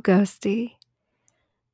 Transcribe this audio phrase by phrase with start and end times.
[0.00, 0.76] Ghostie.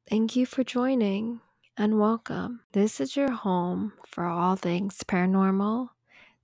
[0.09, 1.41] Thank you for joining
[1.77, 2.61] and welcome.
[2.73, 5.91] This is your home for all things paranormal,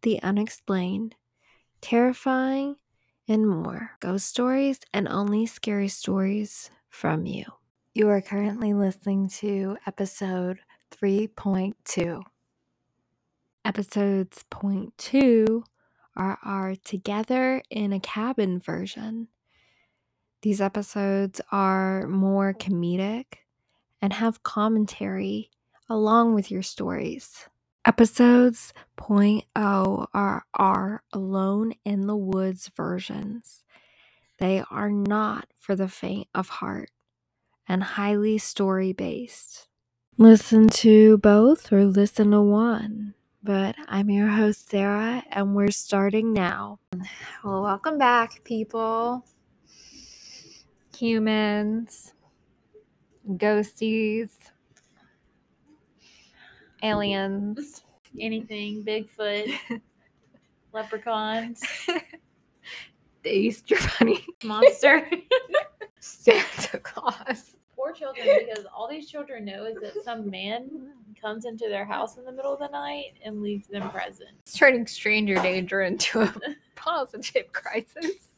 [0.03, 1.15] the unexplained,
[1.81, 2.77] terrifying,
[3.29, 3.93] and more.
[4.01, 7.45] Ghost stories and only scary stories from you.
[7.95, 10.59] You are currently listening to episode
[10.91, 12.23] 3.2.
[13.65, 15.65] Episodes point two
[16.17, 19.29] are our Together in a Cabin version.
[20.43, 23.27] These episodes are more comedic
[24.01, 25.51] and have commentary
[25.87, 27.47] along with your stories.
[27.85, 33.65] Episodes point oh are our Alone in the Woods versions.
[34.39, 36.91] They are not for the faint of heart
[37.69, 39.69] and highly story based.
[40.17, 43.13] Listen to both or listen to one.
[43.43, 46.79] But I'm your host, Sarah, and we're starting now.
[47.45, 49.25] Well, welcome back, people
[51.01, 52.13] humans,
[53.31, 54.29] ghosties,
[56.83, 57.85] aliens,
[58.21, 59.51] anything, Bigfoot,
[60.75, 61.63] leprechauns,
[63.23, 65.09] the Easter Bunny, monster.
[66.01, 67.57] Santa Claus.
[67.77, 72.19] Poor children, because all these children know is that some man comes into their house
[72.19, 74.33] in the middle of the night and leaves them presents.
[74.43, 76.35] It's turning stranger danger into a
[76.75, 78.30] positive crisis.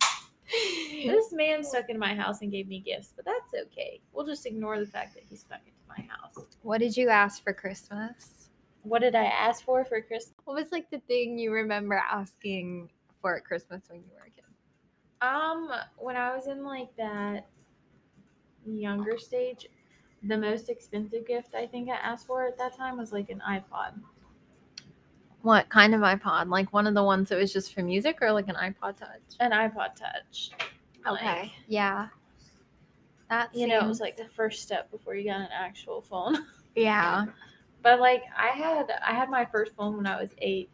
[0.53, 4.01] This man stuck in my house and gave me gifts, but that's okay.
[4.13, 6.47] We'll just ignore the fact that he stuck into my house.
[6.63, 8.51] What did you ask for Christmas?
[8.83, 10.35] What did I ask for for Christmas?
[10.45, 12.91] What was like the thing you remember asking
[13.21, 14.45] for at Christmas when you were a kid?
[15.21, 17.47] Um, when I was in like that
[18.67, 19.69] younger stage,
[20.25, 23.43] the most expensive gift I think I asked for at that time was like an
[23.49, 24.01] iPod.
[25.43, 26.49] What kind of iPod?
[26.49, 29.21] Like one of the ones that was just for music or like an iPod Touch?
[29.41, 30.51] An iPod Touch.
[31.05, 32.09] Like, yeah.
[33.29, 36.37] That you know, it was like the first step before you got an actual phone.
[36.77, 37.27] yeah.
[37.83, 40.71] But like I had I had my first phone when I was eight.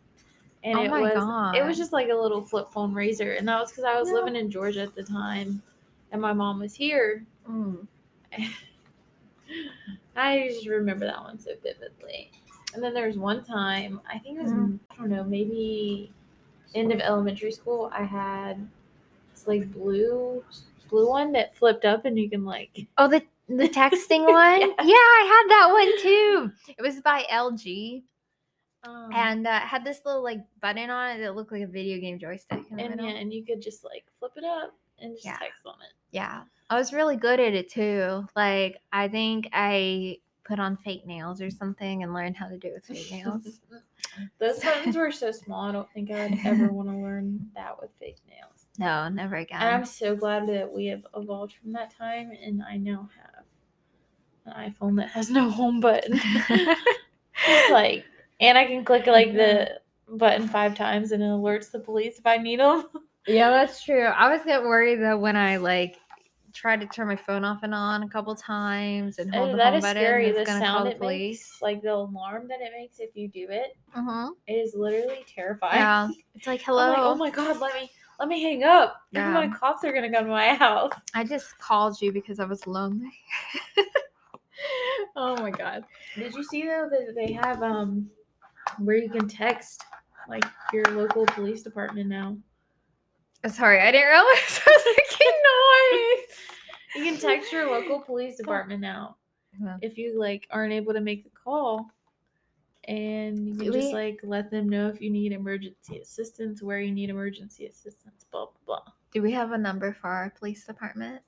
[0.64, 3.38] And Oh it my was it was just like a little flip phone Razr.
[3.38, 4.16] And that was because I was No.
[4.16, 5.62] living in Georgia at the time
[6.12, 7.24] and my mom was here.
[7.48, 7.86] Mm.
[10.16, 12.32] I just remember that one so vividly.
[12.74, 14.78] And then there was one time, I think it was Mhm.
[14.90, 16.12] I don't know, maybe
[16.74, 18.68] end of elementary school, I had
[19.32, 20.44] this like blue
[20.88, 24.60] blue one that flipped up and you can like Oh, the the texting one?
[24.60, 24.66] Yeah.
[24.66, 26.74] Yeah, I had that one too.
[26.78, 28.04] It was by LG
[28.84, 31.98] um, and uh, had this little like button on it that looked like a video
[32.00, 32.64] game joystick.
[32.78, 35.38] And yeah, and you could just like flip it up and just Yeah.
[35.38, 35.92] text on it.
[36.10, 38.26] Yeah, I was really good at it too.
[38.36, 42.68] Like, I think I put on fake nails or something and learn how to do
[42.68, 43.60] it with fake nails.
[44.38, 45.68] Those buttons were so small.
[45.68, 48.66] I don't think I would ever want to learn that with fake nails.
[48.78, 49.60] no, never again.
[49.60, 53.44] And I'm so glad that we have evolved from that time, and I now have
[54.46, 56.18] an iPhone that has no home button.
[56.48, 58.04] it's like,
[58.40, 59.78] and I can click like the
[60.08, 60.16] mm-hmm.
[60.16, 62.86] button five times, and it alerts the police if I need them.
[63.26, 64.06] yeah, that's true.
[64.06, 65.98] I was getting worried that when I like
[66.58, 69.58] tried to turn my phone off and on a couple times and hold And the
[69.58, 70.28] that home is button, scary.
[70.28, 71.38] it's The gonna call sound the it police.
[71.50, 74.32] makes, like the alarm that it makes if you do it, Mhm.
[74.48, 75.78] it is literally terrifying.
[75.78, 76.88] Yeah, it's like hello.
[76.90, 78.96] Like, oh my god, let me let me hang up.
[79.12, 79.32] Yeah.
[79.32, 80.90] My cops are gonna come to my house.
[81.14, 83.12] I just called you because I was lonely.
[85.16, 85.84] oh my god.
[86.18, 88.10] Did you see though that they have um
[88.78, 89.84] where you can text
[90.28, 92.36] like your local police department now?
[93.46, 95.32] Sorry, I didn't realize I was making
[96.18, 96.36] noise.
[96.96, 99.16] You can text your local police department now
[99.60, 99.76] Yeah.
[99.82, 101.90] if you like aren't able to make the call.
[102.84, 106.90] And you can just like let them know if you need emergency assistance, where you
[106.90, 108.92] need emergency assistance, blah blah blah.
[109.12, 111.20] Do we have a number for our police department?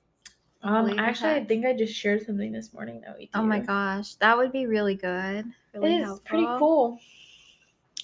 [0.63, 3.29] Um, actually, I think I just shared something this morning that we.
[3.35, 5.45] Oh my gosh, that would be really good.
[5.73, 6.99] Really it is pretty cool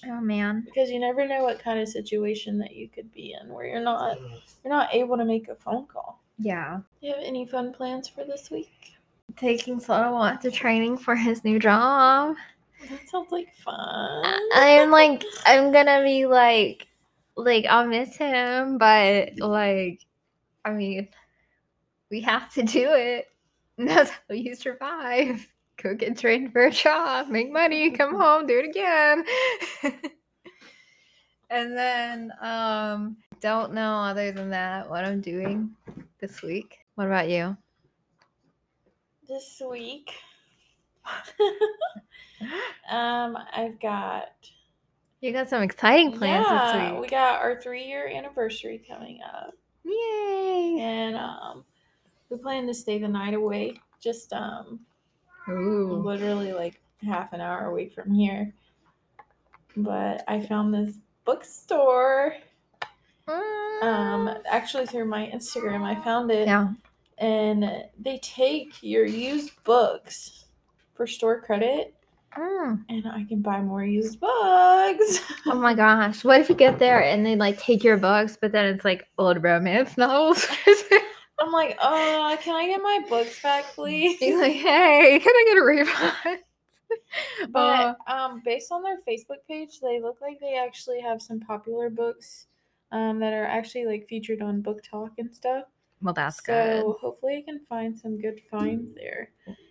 [0.06, 0.62] Oh man.
[0.64, 3.80] because you never know what kind of situation that you could be in where you're
[3.80, 4.40] not mm.
[4.64, 6.22] you're not able to make a phone call.
[6.38, 6.80] Yeah.
[7.00, 8.92] Do you have any fun plans for this week?
[9.36, 12.36] Taking Sloan to training for his new job.
[12.88, 14.38] That sounds like fun.
[14.54, 16.86] I'm like, I'm gonna be like,
[17.36, 20.04] like I'll miss him, but like,
[20.64, 21.08] I mean,
[22.10, 23.26] we have to do it.
[23.76, 25.46] And that's how you survive.
[25.82, 29.24] Go get trained for a job, make money, come home, do it again.
[31.50, 35.70] and then, um, don't know other than that what I'm doing
[36.20, 36.78] this week.
[36.96, 37.56] What about you?
[39.28, 40.10] this week.
[42.90, 44.28] um, I've got
[45.20, 49.52] You got some exciting plans yeah, this we got our three year anniversary coming up,
[49.84, 50.78] Yay!
[50.80, 51.64] and um,
[52.30, 54.80] we plan to stay the night away, just um
[55.48, 55.94] Ooh.
[56.04, 58.52] literally like half an hour away from here.
[59.76, 62.34] But I found this bookstore.
[63.82, 66.68] Um, actually through my Instagram, I found it, yeah.
[67.18, 70.46] and they take your used books
[70.94, 71.94] for store credit,
[72.36, 72.84] Mm.
[72.88, 75.20] and I can buy more used books.
[75.46, 76.24] Oh my gosh.
[76.24, 79.06] What if you get there and they like take your books, but then it's like
[79.18, 80.46] old romance novels?
[81.40, 84.20] I'm like, uh, can I get my books back, please?
[84.20, 86.40] You're like, hey, can I get a refund?
[87.54, 91.40] Uh, But um, based on their Facebook page, they look like they actually have some
[91.40, 92.46] popular books
[92.92, 95.64] um, that are actually like featured on BookTok and stuff.
[96.02, 96.82] well, that's so good.
[96.82, 99.30] So hopefully I can find some good finds there.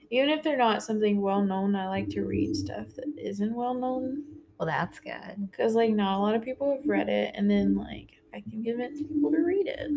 [0.09, 3.73] Even if they're not something well known, I like to read stuff that isn't well
[3.73, 4.23] known
[4.59, 5.49] Well, that's good.
[5.51, 8.63] because like not a lot of people have read it, and then like I can
[8.63, 9.89] convince people to read it.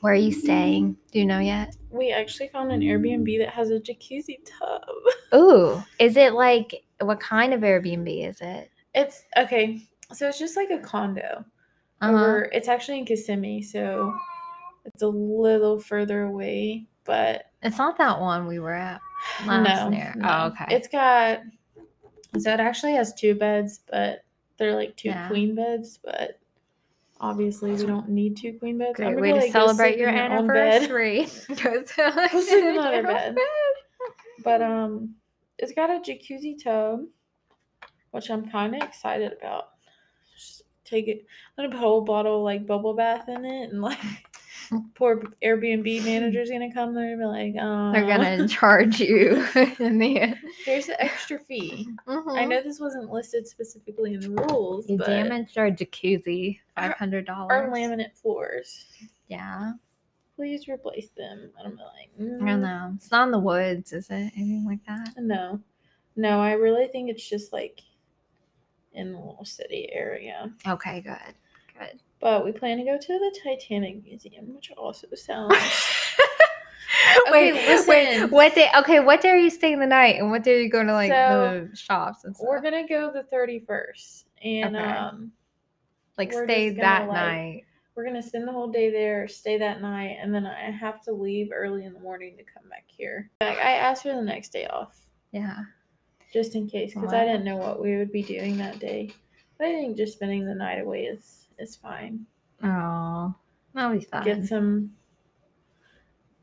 [0.00, 0.96] Where are you staying?
[1.12, 1.76] Do you know yet?
[1.90, 4.82] We actually found an Airbnb that has a jacuzzi tub.
[5.34, 8.72] Ooh, is it like what kind of Airbnb is it?
[8.96, 9.80] It's okay,
[10.12, 11.44] so it's just like a condo.
[12.00, 12.12] Uh-huh.
[12.12, 14.12] over it's actually in Kissimmee, so
[14.84, 19.00] it's a little further away, but It's not that one we were at
[19.46, 20.14] last no, year.
[20.16, 20.28] no.
[20.28, 20.74] Oh, okay.
[20.74, 21.42] It's got
[22.38, 24.24] so it actually has two beds, but
[24.58, 25.28] they're like two Yeah.
[25.28, 26.40] queen beds, but
[27.20, 28.96] obviously we don't need two queen beds.
[28.96, 30.82] Great way like, celebrate your in own bed.
[30.82, 31.26] anniversary.
[31.62, 33.36] Go sleep in another bed.
[34.44, 35.14] But um
[35.58, 37.00] it's got a jacuzzi tub,
[38.12, 39.70] which I'm kinda excited about.
[40.36, 41.26] Just take it
[41.56, 43.98] I'm gonna put a whole bottle of like bubble bath in it and like
[44.94, 49.44] poor Airbnb manager's gonna come there and be like, um They're gonna charge you
[49.78, 50.36] in the end.
[50.64, 51.88] here's the extra fee.
[52.06, 52.48] I Mhm.
[52.48, 56.60] know this wasn't listed specifically in the rules, You but damaged our jacuzzi.
[56.76, 57.72] Our- Five hundred our dollars.
[57.72, 58.86] laminate floors.
[59.28, 59.72] Yeah.
[60.36, 61.50] Please replace them.
[61.64, 62.92] I'm like, I mm, don't know.
[62.94, 64.32] It's not in the woods, is it?
[64.36, 65.14] Anything like that?
[65.18, 65.60] No.
[66.14, 67.80] No, I really think it's just like
[68.92, 70.52] in the little city area.
[70.66, 71.34] Okay, good.
[71.78, 72.00] Good.
[72.20, 75.54] But we plan to go to the Titanic Museum, which also sounds.
[77.30, 77.66] wait, Okay, wait.
[77.68, 78.30] listen.
[78.30, 78.68] What day?
[78.78, 80.94] Okay, what day are you staying the night, and what day are you going to
[80.94, 82.46] like So, the shops and stuff?
[82.48, 84.84] We're gonna go the thirty first, and Okay.
[84.84, 85.32] um,
[86.16, 87.64] like stay just gonna, that like, night.
[87.94, 91.12] we're gonna spend the whole day there, stay that night, and then I have to
[91.12, 93.30] leave early in the morning to come back here.
[93.40, 94.98] Like I asked for the next day off,
[95.30, 95.56] Yeah.
[96.32, 99.10] just in case, because I didn't know what we would be doing that day.
[99.56, 102.26] But I think just spending the night away is is fine.
[102.62, 103.34] Oh,
[103.74, 104.24] that'll be fun.
[104.24, 104.92] Get some.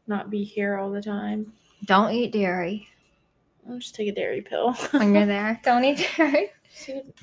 [0.07, 1.53] Not be here all the time.
[1.85, 2.87] Don't eat dairy
[3.67, 4.73] I'll just take a dairy pill.
[4.91, 5.59] when you're there.
[5.63, 6.51] Don't eat dairy.
[6.71, 7.13] Just take a-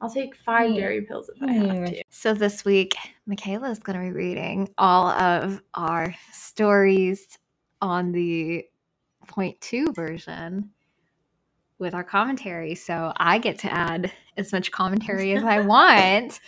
[0.00, 2.02] I'll take five dairy pills if I have to.
[2.08, 2.94] So this week,
[3.28, 7.36] Makayla is going to be reading all of our stories
[7.82, 8.64] on the
[9.26, 10.70] point two version
[11.80, 12.76] with our commentary.
[12.76, 16.38] So I get to add as much commentary as I want,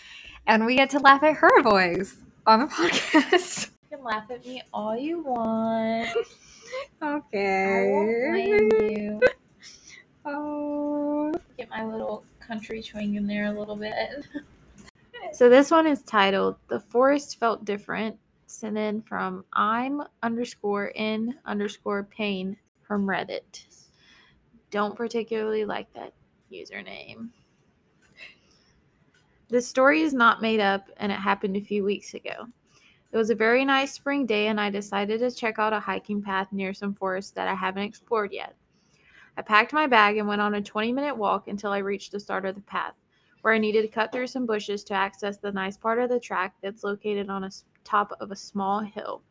[0.47, 2.17] and we get to laugh at her voice
[2.47, 3.71] on the podcast.
[3.91, 6.09] You can laugh at me all you want.
[7.03, 7.89] Okay.
[7.89, 9.21] I won't blame you.
[10.25, 11.33] Oh.
[11.59, 14.27] Get my little country twang in there a little bit.
[15.33, 21.37] So this one is titled "The Forest Felt Different." Sent in from I'm underscore in
[21.45, 23.65] underscore pain from Reddit.
[24.73, 26.13] Don't particularly like that
[26.53, 27.29] username.
[29.51, 32.47] This story is not made up and it happened a few weeks ago.
[33.11, 36.23] It was a very nice spring day, and I decided to check out a hiking
[36.23, 38.55] path near some forest that I haven't explored yet.
[39.37, 42.21] I packed my bag and went on a 20 minute walk until I reached the
[42.21, 42.95] start of the path,
[43.41, 46.21] where I needed to cut through some bushes to access the nice part of the
[46.21, 47.51] track that's located on a
[47.83, 49.23] top of a small hill.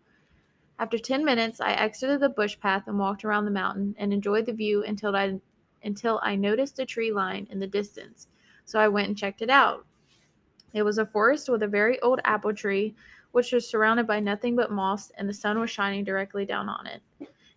[0.79, 4.45] After 10 minutes, I exited the bush path and walked around the mountain and enjoyed
[4.45, 5.39] the view until I
[5.83, 8.27] until I noticed a tree line in the distance.
[8.65, 9.85] So I went and checked it out.
[10.73, 12.95] It was a forest with a very old apple tree,
[13.31, 16.87] which was surrounded by nothing but moss, and the sun was shining directly down on
[16.87, 17.01] it.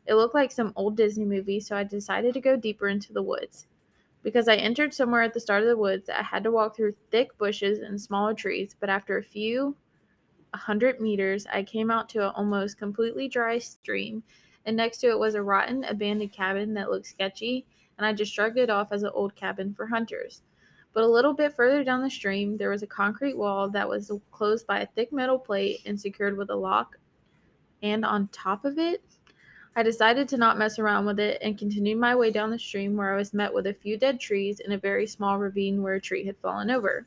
[0.07, 3.23] It looked like some old Disney movie, so I decided to go deeper into the
[3.23, 3.67] woods.
[4.23, 6.95] Because I entered somewhere at the start of the woods, I had to walk through
[7.11, 9.77] thick bushes and smaller trees, but after a few
[10.55, 14.23] hundred meters, I came out to an almost completely dry stream,
[14.65, 17.67] and next to it was a rotten, abandoned cabin that looked sketchy,
[17.99, 20.43] and I just shrugged it off as an old cabin for hunters.
[20.93, 24.13] But a little bit further down the stream, there was a concrete wall that was
[24.31, 26.99] closed by a thick metal plate and secured with a lock.
[27.83, 29.03] And on top of it,
[29.75, 32.97] I decided to not mess around with it and continued my way down the stream
[32.97, 35.95] where I was met with a few dead trees and a very small ravine where
[35.95, 37.07] a tree had fallen over.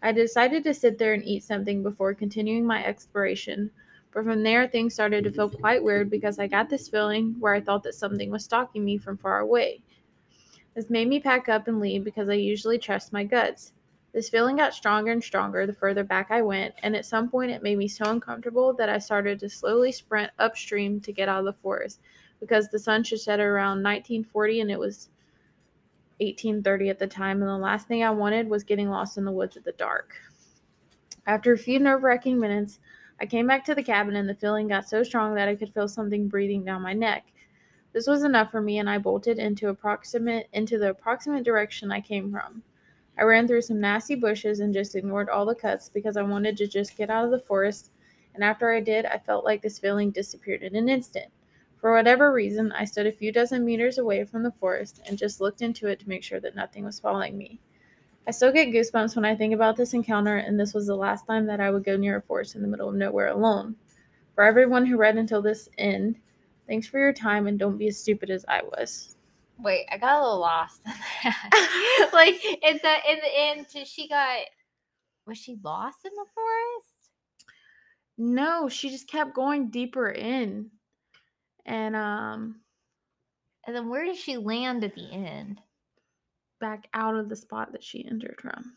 [0.00, 3.70] I decided to sit there and eat something before continuing my exploration,
[4.12, 7.54] But from there, things started to feel quite weird because I got this feeling where
[7.54, 9.82] I thought that something was stalking me from far away.
[10.74, 13.72] This made me pack up and leave because I usually trust my guts.
[14.12, 17.50] This feeling got stronger and stronger the further back I went, and at some point
[17.50, 21.40] it made me so uncomfortable that I started to slowly sprint upstream to get out
[21.40, 22.00] of the forest
[22.40, 25.08] because the sun should set around 1940 and it was
[26.20, 29.32] 1830 at the time, and the last thing I wanted was getting lost in the
[29.32, 30.14] woods at the dark.
[31.26, 32.80] After a few nerve wracking minutes,
[33.20, 35.72] I came back to the cabin and the feeling got so strong that I could
[35.72, 37.31] feel something breathing down my neck.
[37.92, 42.00] This was enough for me and I bolted into approximate into the approximate direction I
[42.00, 42.62] came from.
[43.18, 46.56] I ran through some nasty bushes and just ignored all the cuts because I wanted
[46.56, 47.90] to just get out of the forest,
[48.34, 51.30] and after I did, I felt like this feeling disappeared in an instant.
[51.76, 55.40] For whatever reason, I stood a few dozen meters away from the forest and just
[55.40, 57.60] looked into it to make sure that nothing was following me.
[58.26, 61.26] I still get goosebumps when I think about this encounter, and this was the last
[61.26, 63.76] time that I would go near a forest in the middle of nowhere alone.
[64.34, 66.16] For everyone who read until this end,
[66.72, 69.14] thanks for your time and don't be as stupid as I was.
[69.58, 72.10] Wait, I got a little lost in that.
[72.14, 74.38] like in the in the end, she got
[75.26, 77.10] was she lost in the forest?
[78.16, 80.70] No, she just kept going deeper in.
[81.66, 82.62] And um
[83.66, 85.60] And then where did she land at the end?
[86.58, 88.76] back out of the spot that she entered from.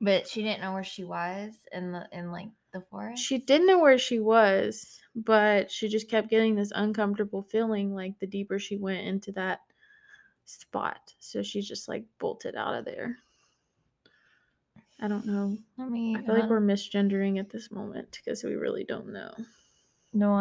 [0.00, 3.22] But she didn't know where she was in the in like the forest.
[3.22, 8.18] She didn't know where she was, but she just kept getting this uncomfortable feeling like
[8.18, 9.60] the deeper she went into that
[10.44, 11.14] spot.
[11.18, 13.16] So she just like bolted out of there.
[15.00, 15.56] I don't know.
[15.78, 19.12] I mean, I feel like uh we're misgendering at this moment because we really don't
[19.12, 19.32] know.
[20.12, 20.32] no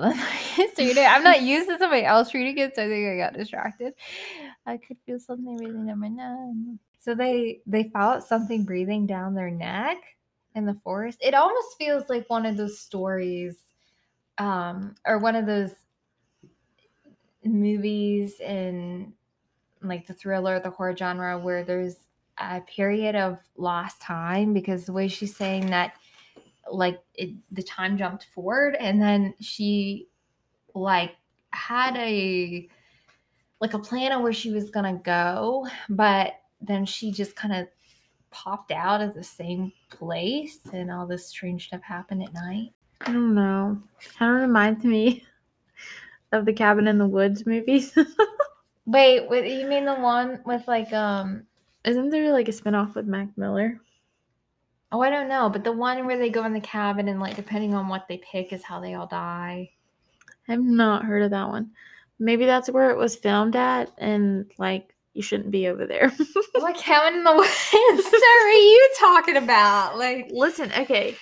[0.00, 1.04] that's nice reading.
[1.06, 3.94] I'm not used to somebody else reading it, so I think I got distracted.
[4.64, 6.78] I could feel something breathing down my neck.
[7.00, 9.98] So they they felt something breathing down their neck
[10.56, 11.18] in the forest.
[11.20, 13.58] It almost feels like one of those stories,
[14.38, 15.72] um, or one of those
[17.44, 19.12] movies in
[19.82, 22.08] like the thriller, the horror genre, where there's
[22.38, 25.92] a period of lost time because the way she's saying that
[26.70, 30.08] like it, the time jumped forward and then she
[30.74, 31.12] like
[31.50, 32.68] had a
[33.60, 37.68] like a plan on where she was gonna go but then she just kind of
[38.44, 43.12] popped out of the same place and all this strange stuff happened at night I
[43.12, 43.78] don't know.
[44.18, 45.24] Kind of reminds me
[46.32, 47.92] of the Cabin in the Woods movies.
[48.86, 51.44] wait wait you mean the one with like um
[51.84, 53.80] Isn't there like a spinoff with Mac Miller?
[54.92, 57.34] oh i don't know but the one where they go in the cabin and like
[57.36, 59.68] depending on what they pick is how they all die
[60.48, 61.70] I've not heard of that one.
[62.18, 66.12] Maybe that's where it was filmed at, and like you shouldn't be over there.
[66.60, 71.16] like cabin in the woods are you talking about like Listen, okay.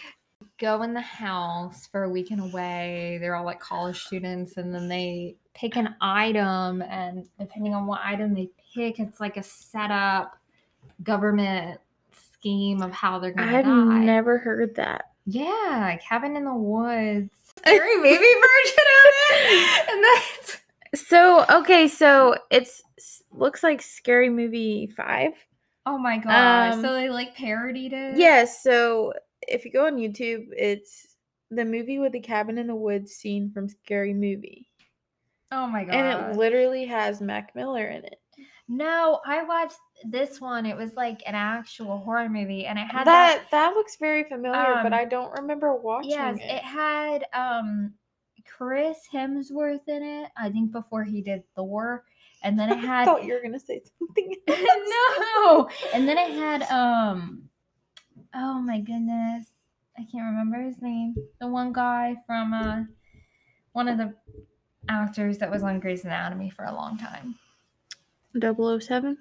[0.58, 3.18] go in the house for a weekend away.
[3.20, 8.00] They're all like college students, and then they pick an item, and depending on what
[8.04, 10.36] item they pick, it's like a setup
[11.02, 11.80] government
[12.12, 13.98] scheme of how they're gonna I've die.
[14.04, 15.06] never heard that.
[15.26, 20.60] yeah, cabin in the woods, scary movie version of it, and that's
[20.94, 22.82] So okay, so it's
[23.32, 25.32] looks like Scary Movie Five.
[25.86, 26.74] oh my gosh.
[26.74, 28.18] Um, so they like parodied it.
[28.18, 28.62] Yes.
[28.62, 31.16] So if you go on YouTube, it's
[31.50, 34.68] the movie with the cabin in the woods scene from Scary Movie,
[35.52, 35.94] Oh my god.
[35.94, 38.18] and it literally has Mac Miller in it.
[38.68, 40.66] no, I watched this one.
[40.66, 44.24] It was like an actual horror movie, and it had that that that looks very
[44.24, 46.42] familiar, but um, I don't remember watching Yes, it.
[46.42, 47.94] Yes, it had um
[48.44, 50.30] Chris Hemsworth in it.
[50.36, 52.04] I think before he did Thor,
[52.42, 54.34] and then it I had thought you were gonna say something.
[54.48, 57.48] no, and then it had um
[58.34, 59.46] oh my goodness,
[59.98, 61.14] I can't remember his name.
[61.40, 62.82] The one guy from uh
[63.72, 64.14] one of the
[64.88, 67.36] actors that was on Grey's Anatomy for a long time.
[68.38, 69.16] 007?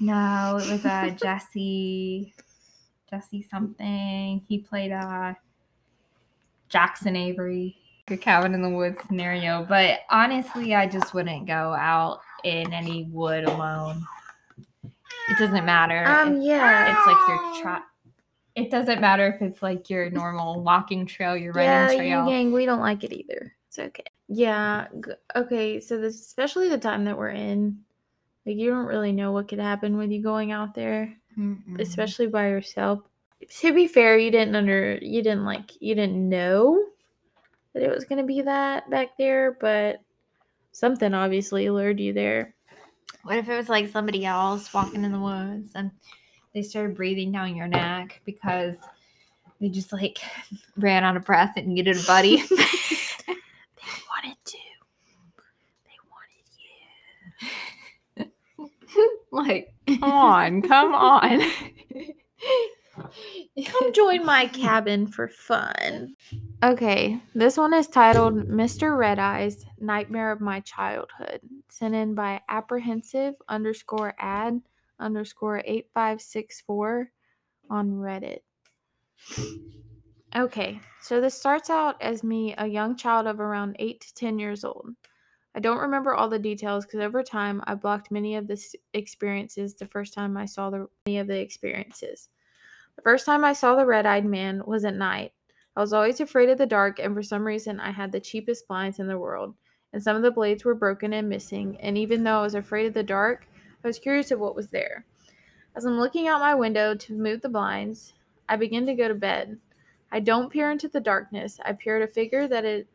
[0.00, 2.34] No, it was uh Jesse
[3.08, 4.44] Jesse something.
[4.48, 5.34] He played uh
[6.68, 7.76] Jackson Avery.
[8.10, 9.64] A cabin in the woods scenario.
[9.66, 14.02] But honestly, I just wouldn't go out in any wood alone.
[14.84, 16.04] It doesn't matter.
[16.06, 16.92] Um, yeah.
[16.92, 17.84] it's like your tra-
[18.54, 22.26] it doesn't matter if it's like your normal walking trail, your yeah, running trail.
[22.26, 23.54] gang, we don't like it either.
[23.68, 24.04] It's okay.
[24.28, 24.86] Yeah.
[25.34, 25.80] Okay.
[25.80, 27.78] So this, especially the time that we're in,
[28.46, 31.80] like you don't really know what could happen with you going out there, Mm-mm.
[31.80, 33.00] especially by yourself.
[33.60, 36.84] To be fair, you didn't under, you didn't like, you didn't know
[37.74, 40.00] that it was gonna be that back there, but
[40.72, 42.54] something obviously lured you there.
[43.24, 45.90] What if it was like somebody else walking in the woods and
[46.54, 48.76] they started breathing down your neck because
[49.60, 50.18] they just like
[50.76, 52.36] ran out of breath and needed a buddy.
[52.46, 52.56] they
[54.08, 54.58] wanted to.
[55.84, 56.44] They wanted
[58.18, 59.10] you.
[59.30, 61.40] like, come on, come on.
[63.66, 66.14] Come join my cabin for fun.
[66.62, 68.96] Okay, this one is titled Mr.
[68.96, 74.60] Red Eyes Nightmare of My Childhood, sent in by apprehensive underscore ad
[74.98, 77.10] underscore 8564
[77.70, 78.40] on Reddit.
[80.36, 84.38] Okay, so this starts out as me, a young child of around 8 to 10
[84.38, 84.88] years old.
[85.54, 88.60] I don't remember all the details because over time I blocked many of the
[88.92, 92.28] experiences the first time I saw the many of the experiences.
[92.96, 95.32] The first time I saw the red-eyed man was at night.
[95.76, 98.68] I was always afraid of the dark and for some reason I had the cheapest
[98.68, 99.54] blinds in the world.
[99.92, 102.86] And some of the blades were broken and missing, and even though I was afraid
[102.86, 103.46] of the dark,
[103.82, 105.04] I was curious of what was there.
[105.76, 108.14] As I'm looking out my window to move the blinds,
[108.48, 109.58] I begin to go to bed.
[110.10, 111.58] I don't peer into the darkness.
[111.64, 112.86] I peer at a figure that it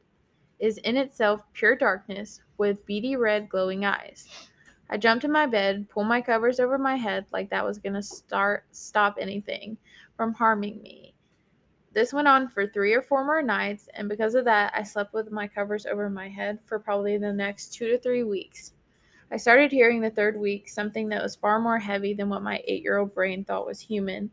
[0.60, 4.28] is in itself pure darkness with beady red glowing eyes.
[4.90, 7.94] I jump to my bed, pull my covers over my head like that was going
[7.94, 9.78] to start stop anything
[10.20, 11.14] from harming me.
[11.94, 15.14] This went on for 3 or 4 more nights and because of that I slept
[15.14, 18.74] with my covers over my head for probably the next 2 to 3 weeks.
[19.32, 22.62] I started hearing the third week something that was far more heavy than what my
[22.70, 24.30] 8-year-old brain thought was human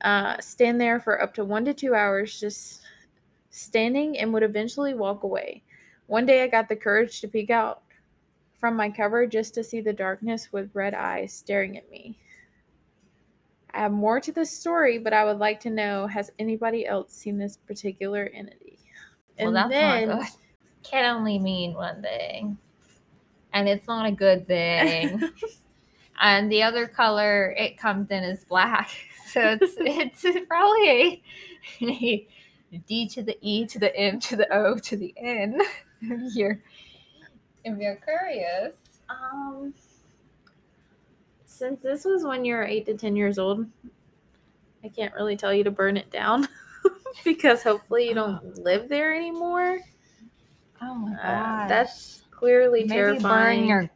[0.00, 2.80] uh, stand there for up to one to two hours, just
[3.50, 5.62] standing, and would eventually walk away.
[6.06, 7.82] One day I got the courage to peek out
[8.58, 12.18] from my cover just to see the darkness with red eyes staring at me.
[13.74, 17.12] I have more to this story, but I would like to know has anybody else
[17.12, 18.78] seen this particular entity?
[19.38, 20.28] well, that's not good.
[20.82, 22.58] Can only mean one thing.
[23.52, 25.30] And it's not a good thing.
[26.20, 28.90] and the other color it comes in is black.
[29.30, 31.22] So it's it's probably
[31.80, 32.28] a,
[32.72, 35.60] a D to the E to the M to the O to the N.
[36.00, 36.60] you're
[37.64, 38.74] if you're curious.
[39.08, 39.72] Um,
[41.60, 43.66] since this was when you were eight to ten years old,
[44.82, 46.48] I can't really tell you to burn it down
[47.24, 49.78] because hopefully you don't live there anymore.
[50.80, 51.68] Oh my Uh, god.
[51.68, 53.60] that's clearly Maybe terrifying.
[53.60, 53.90] burn your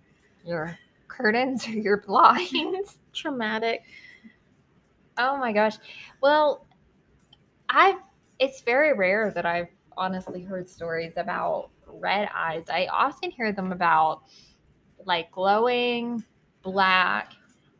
[0.44, 2.98] your curtains or your blinds.
[3.14, 3.84] traumatic.
[5.16, 5.76] Oh my gosh.
[6.20, 6.66] Well,
[7.70, 7.96] I've
[8.38, 12.64] it's very rare that I've honestly heard stories about red eyes.
[12.68, 14.24] I often hear them about
[15.06, 16.22] like glowing,
[16.62, 17.32] black,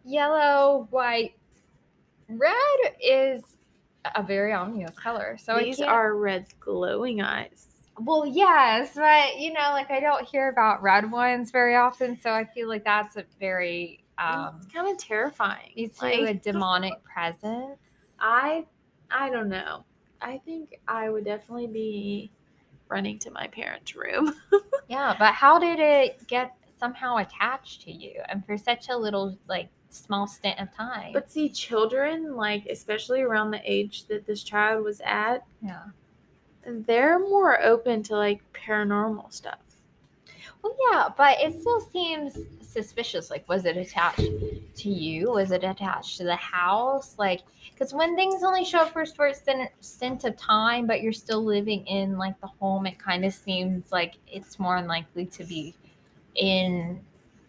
[0.05, 1.35] yellow, white.
[2.29, 2.55] Red
[3.03, 3.57] is
[4.15, 5.37] a very ominous color.
[5.39, 7.67] So These are red glowing eyes.
[7.99, 12.31] well, yes, but you know, like I don't hear about red ones very often, so
[12.31, 15.73] I feel like that's a very um it's kind of terrifying.
[15.77, 17.79] to Like, a demonic presence.
[18.19, 18.65] I,
[19.11, 19.85] I don't know.
[20.21, 22.31] I think I would definitely be
[22.89, 24.35] running to my parents' room.
[24.89, 29.39] Yeah, but how did it get somehow attached to you and for such a little
[29.49, 31.13] like small stint of time?
[31.13, 35.85] But see, children, like especially around the age that this child was at, yeah.
[36.67, 39.59] they're more open to like paranormal stuff.
[40.63, 43.31] Well, yeah, but it still seems suspicious.
[43.31, 44.31] Like, was it attached
[44.77, 45.31] to you?
[45.33, 47.17] Was it attached to the house?
[47.19, 51.03] Like, because when things only show up for a short stint, stint of time, but
[51.03, 55.27] you're still living in like the home, it kind of seems like it's more unlikely
[55.27, 55.75] to be
[56.35, 57.01] in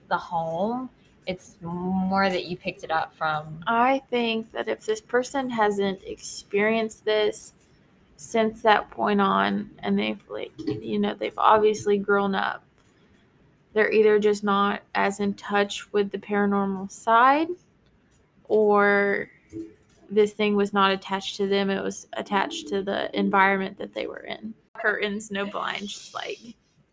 [0.10, 0.90] the home.
[1.28, 3.60] It's more that you picked it up from.
[3.66, 7.54] I think that if this person hasn't experienced this
[8.18, 12.64] since that point on, and they've like, you know, they've obviously grown up,
[13.74, 17.48] they're either just not as in touch with the paranormal side,
[18.48, 19.30] or
[20.10, 21.70] this thing was not attached to them.
[21.70, 24.54] It was attached to the environment that they were in.
[24.76, 26.38] Curtains, no blinds, just like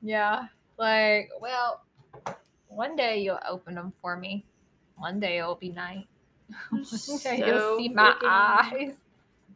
[0.01, 0.47] Yeah.
[0.79, 1.83] Like, well,
[2.75, 4.45] one day you'll open them for me.
[4.97, 6.07] One day it'll be night.
[6.71, 6.83] One
[7.25, 8.95] day you'll see my freaking- eyes.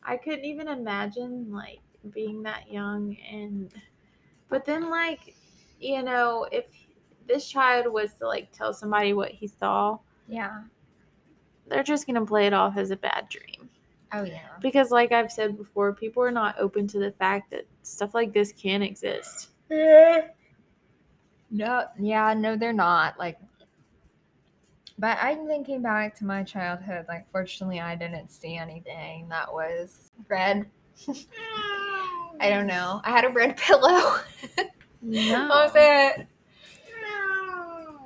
[0.02, 1.80] I couldn't even imagine like
[2.14, 3.72] being that young and
[4.48, 5.34] but then like
[5.80, 6.66] you know if
[7.26, 9.98] this child was to like tell somebody what he saw
[10.28, 10.62] Yeah.
[11.66, 13.68] they're just going to play it off as a bad dream
[14.12, 14.38] Oh yeah.
[14.62, 18.32] because like I've said before people are not open to the fact that stuff like
[18.32, 19.48] this can exist.
[21.50, 23.18] No, yeah, no, they're not.
[23.18, 23.38] Like,
[24.98, 27.06] but I'm thinking back to my childhood.
[27.08, 30.66] Like, fortunately, I didn't see anything that was red.
[32.40, 33.00] I don't know.
[33.04, 34.18] I had a red pillow.
[35.02, 35.48] No.
[35.48, 36.26] What was it?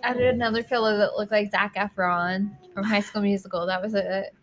[0.02, 3.66] I had another pillow that looked like Zac Efron from High School Musical.
[3.66, 4.34] That was it.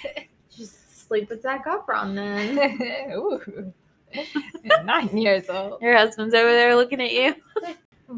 [0.56, 3.12] Just sleep with Zac Efron then.
[3.12, 3.72] Ooh.
[4.84, 5.80] Nine years old.
[5.82, 7.34] Your husband's over there looking at you.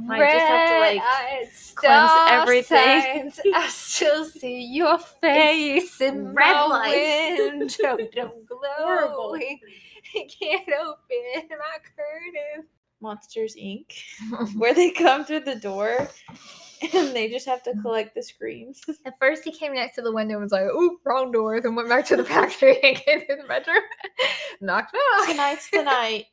[0.05, 3.31] Might just have to, like, Red-eyed cleanse star everything.
[3.31, 3.41] signs.
[3.55, 7.37] I still see your face in red my light.
[7.39, 7.97] window.
[8.15, 8.35] Don't
[8.79, 9.29] Horrible.
[9.31, 9.59] glowing.
[10.15, 12.67] I can't open my curtain.
[13.01, 13.93] Monsters Inc.
[14.57, 16.09] Where they come through the door
[16.95, 18.81] and they just have to collect the screams.
[19.05, 21.75] At first, he came next to the window and was like, "Ooh, wrong door." Then
[21.75, 23.83] went back to the factory and came through the bedroom.
[24.61, 25.29] knock knock.
[25.29, 26.25] Tonight's the night.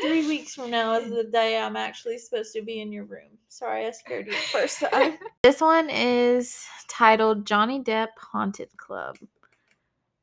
[0.00, 3.38] Three weeks from now is the day I'm actually supposed to be in your room.
[3.48, 5.18] Sorry, I scared you the first time.
[5.42, 9.16] this one is titled Johnny Depp Haunted Club.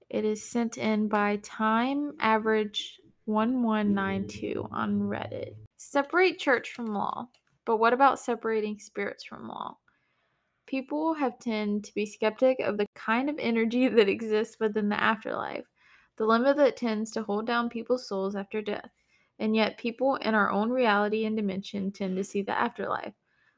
[0.09, 5.55] It is sent in by Time Average 1192 on Reddit.
[5.75, 7.27] Separate church from law.
[7.65, 9.77] But what about separating spirits from law?
[10.65, 15.01] People have tend to be skeptic of the kind of energy that exists within the
[15.01, 15.65] afterlife,
[16.15, 18.89] the limit that tends to hold down people's souls after death.
[19.39, 23.13] And yet, people in our own reality and dimension tend to see the afterlife.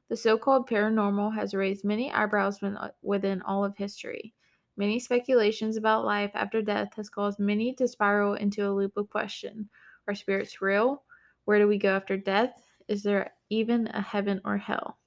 [0.10, 4.34] The so called paranormal has raised many eyebrows uh, within all of history.
[4.76, 9.10] Many speculations about life after death has caused many to spiral into a loop of
[9.10, 9.70] question
[10.08, 11.04] Are spirits real?
[11.46, 12.62] Where do we go after death?
[12.88, 14.98] Is there even a heaven or hell?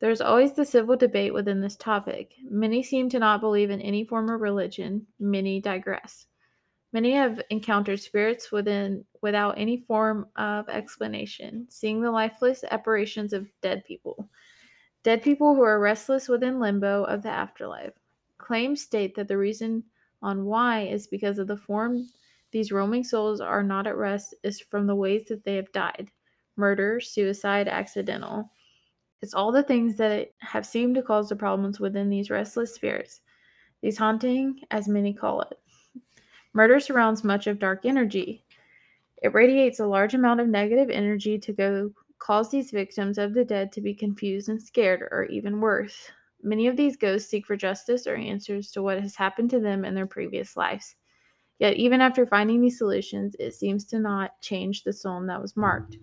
[0.00, 2.34] There's always the civil debate within this topic.
[2.48, 6.27] Many seem to not believe in any form of religion, many digress.
[6.98, 13.46] Many have encountered spirits within without any form of explanation, seeing the lifeless apparitions of
[13.62, 14.28] dead people.
[15.04, 17.92] Dead people who are restless within limbo of the afterlife.
[18.38, 19.84] Claims state that the reason
[20.22, 22.08] on why is because of the form
[22.50, 26.10] these roaming souls are not at rest is from the ways that they have died
[26.56, 28.50] murder, suicide, accidental.
[29.22, 33.20] It's all the things that have seemed to cause the problems within these restless spirits,
[33.82, 35.60] these haunting, as many call it.
[36.52, 38.44] Murder surrounds much of dark energy.
[39.22, 43.44] It radiates a large amount of negative energy to go cause these victims of the
[43.44, 46.10] dead to be confused and scared, or even worse.
[46.42, 49.84] Many of these ghosts seek for justice or answers to what has happened to them
[49.84, 50.96] in their previous lives.
[51.58, 55.56] Yet, even after finding these solutions, it seems to not change the soul that was
[55.56, 55.96] marked.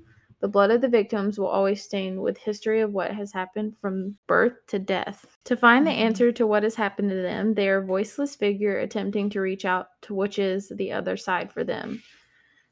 [0.45, 4.15] The blood of the victims will always stain with history of what has happened from
[4.27, 5.25] birth to death.
[5.45, 6.01] To find the mm-hmm.
[6.01, 9.65] answer to what has happened to them, they are a voiceless figure attempting to reach
[9.65, 12.03] out to which is the other side for them.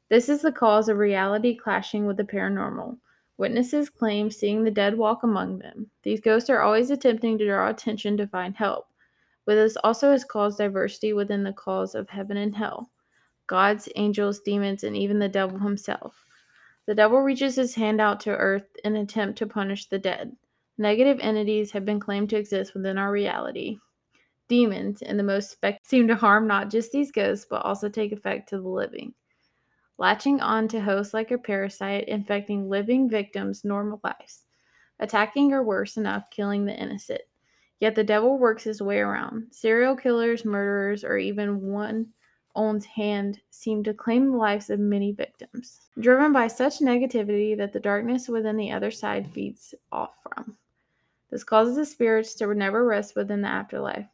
[0.08, 2.96] This is the cause of reality clashing with the paranormal.
[3.38, 5.90] Witnesses claim seeing the dead walk among them.
[6.04, 8.86] These ghosts are always attempting to draw attention to find help.
[9.46, 12.92] But this also has caused diversity within the cause of heaven and hell
[13.48, 16.24] gods, angels, demons, and even the devil himself.
[16.86, 20.36] The devil reaches his hand out to earth in an attempt to punish the dead.
[20.76, 23.78] Negative entities have been claimed to exist within our reality.
[24.48, 28.12] Demons, in the most spec, seem to harm not just these ghosts, but also take
[28.12, 29.14] effect to the living.
[29.96, 34.44] Latching on to hosts like a parasite, infecting living victims' normal lives,
[34.98, 37.22] attacking or worse enough, killing the innocent.
[37.80, 39.48] Yet the devil works his way around.
[39.52, 42.13] Serial killers, murderers, or even one
[42.54, 47.72] own's hand seem to claim the lives of many victims, driven by such negativity that
[47.72, 50.56] the darkness within the other side feeds off from.
[51.30, 54.06] This causes the spirits to never rest within the afterlife.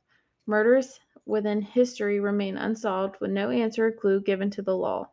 [0.46, 5.10] Murders within history remain unsolved with no answer or clue given to the law.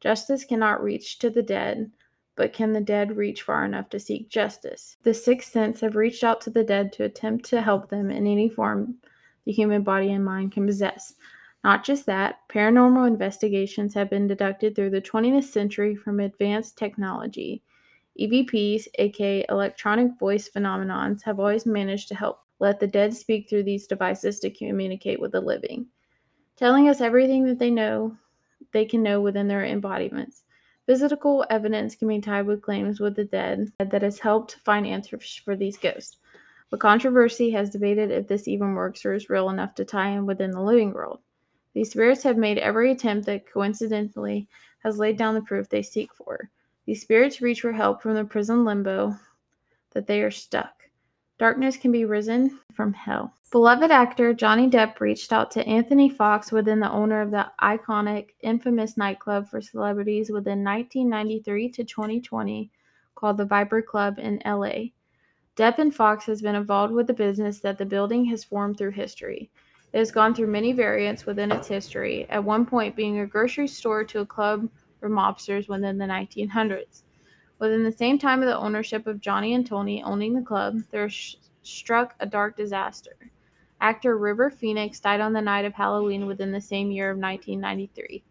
[0.00, 1.90] Justice cannot reach to the dead,
[2.34, 4.96] but can the dead reach far enough to seek justice?
[5.02, 8.26] The sixth sense have reached out to the dead to attempt to help them in
[8.26, 8.96] any form
[9.44, 11.14] the human body and mind can possess.
[11.64, 17.62] Not just that, paranormal investigations have been deducted through the 20th century from advanced technology.
[18.18, 23.62] EVPs, aka electronic voice phenomenons, have always managed to help let the dead speak through
[23.62, 25.86] these devices to communicate with the living,
[26.56, 28.16] telling us everything that they know
[28.72, 30.42] they can know within their embodiments.
[30.86, 35.40] Physical evidence can be tied with claims with the dead that has helped find answers
[35.44, 36.16] for these ghosts.
[36.70, 40.26] But controversy has debated if this even works or is real enough to tie in
[40.26, 41.20] within the living world.
[41.74, 44.48] These spirits have made every attempt that coincidentally
[44.82, 46.50] has laid down the proof they seek for.
[46.86, 49.16] These spirits reach for help from the prison limbo
[49.92, 50.82] that they are stuck.
[51.38, 53.34] Darkness can be risen from hell.
[53.50, 58.30] Beloved actor Johnny Depp reached out to Anthony Fox within the owner of the iconic,
[58.42, 62.70] infamous nightclub for celebrities within 1993 to 2020
[63.14, 64.90] called the Viper Club in LA.
[65.56, 68.92] Depp and Fox has been involved with the business that the building has formed through
[68.92, 69.50] history.
[69.92, 73.68] It has gone through many variants within its history, at one point being a grocery
[73.68, 77.02] store to a club for mobsters within the 1900s.
[77.58, 81.08] Within the same time of the ownership of Johnny and Tony owning the club, there
[81.10, 83.16] sh- struck a dark disaster.
[83.82, 88.22] Actor River Phoenix died on the night of Halloween within the same year of 1993.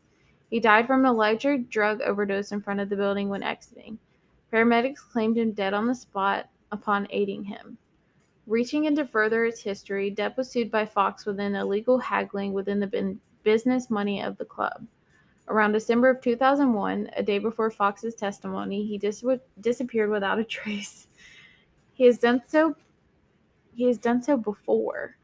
[0.50, 4.00] He died from an alleged drug overdose in front of the building when exiting.
[4.52, 7.78] Paramedics claimed him dead on the spot upon aiding him.
[8.48, 12.88] Reaching into further its history, Depp was sued by Fox within illegal haggling within the
[12.88, 14.86] bin- business money of the club.
[15.48, 19.24] Around December of 2001, a day before Fox's testimony, he dis-
[19.60, 21.08] disappeared without a trace.
[21.94, 22.76] He has done so
[23.74, 25.18] he has done so before,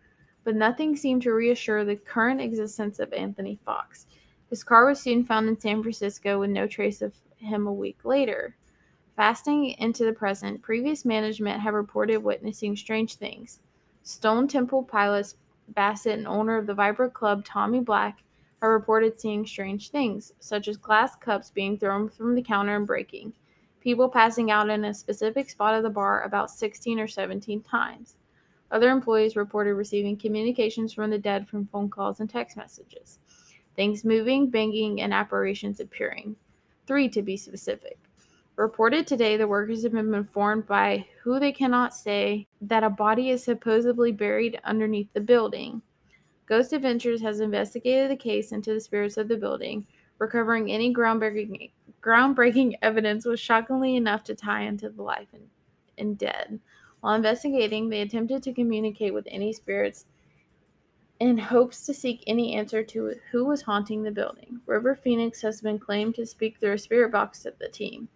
[0.44, 4.08] but nothing seemed to reassure the current existence of Anthony Fox.
[4.50, 8.06] His car was soon found in San Francisco with no trace of him a week
[8.06, 8.56] later.
[9.18, 13.60] Fasting into the present, previous management have reported witnessing strange things.
[14.04, 15.38] Stone Temple pilots
[15.70, 18.22] Bassett and owner of the Viper Club, Tommy Black,
[18.62, 22.86] are reported seeing strange things, such as glass cups being thrown from the counter and
[22.86, 23.34] breaking,
[23.82, 28.18] people passing out in a specific spot of the bar about 16 or 17 times.
[28.70, 33.18] Other employees reported receiving communications from the dead from phone calls and text messages.
[33.76, 36.36] Things moving, banging, and apparitions appearing.
[36.86, 37.98] Three to be specific.
[38.58, 43.30] Reported today, the workers have been informed by who they cannot say that a body
[43.30, 45.80] is supposedly buried underneath the building.
[46.48, 49.86] Ghost Adventures has investigated the case into the spirits of the building,
[50.18, 51.70] recovering any groundbreaking,
[52.02, 55.48] groundbreaking evidence was shockingly enough to tie into the life and,
[56.00, 56.60] and dead.
[57.02, 60.06] While investigating, they attempted to communicate with any spirits
[61.20, 64.62] in hopes to seek any answer to who was haunting the building.
[64.66, 68.10] River Phoenix has been claimed to speak through a spirit box to the team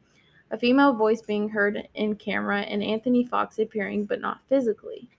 [0.51, 5.09] a female voice being heard in camera, and Anthony Fox appearing but not physically.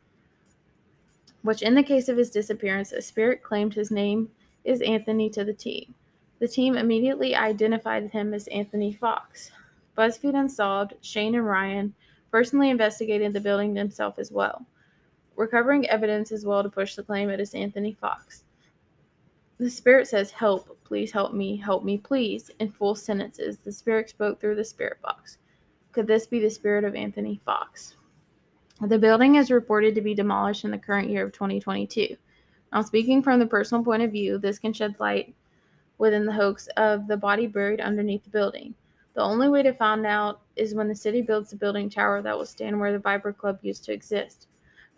[1.41, 4.31] Which, in the case of his disappearance, a spirit claimed his name
[4.63, 5.95] is Anthony to the team.
[6.39, 9.51] The team immediately identified him as Anthony Fox.
[9.97, 11.95] BuzzFeed Unsolved, Shane and Ryan
[12.31, 14.67] personally investigated the building themselves as well,
[15.37, 18.45] recovering evidence as well to push the claim it is Anthony Fox.
[19.59, 23.59] The spirit says, Help, please help me, help me, please, in full sentences.
[23.59, 25.39] The spirit spoke through the spirit box.
[25.93, 27.97] Could this be the spirit of Anthony Fox?
[28.81, 32.17] The building is reported to be demolished in the current year of 2022.
[32.73, 35.35] Now, speaking from the personal point of view, this can shed light
[35.99, 38.75] within the hoax of the body buried underneath the building.
[39.15, 42.37] The only way to find out is when the city builds the building tower that
[42.37, 44.49] will stand where the Viper Club used to exist.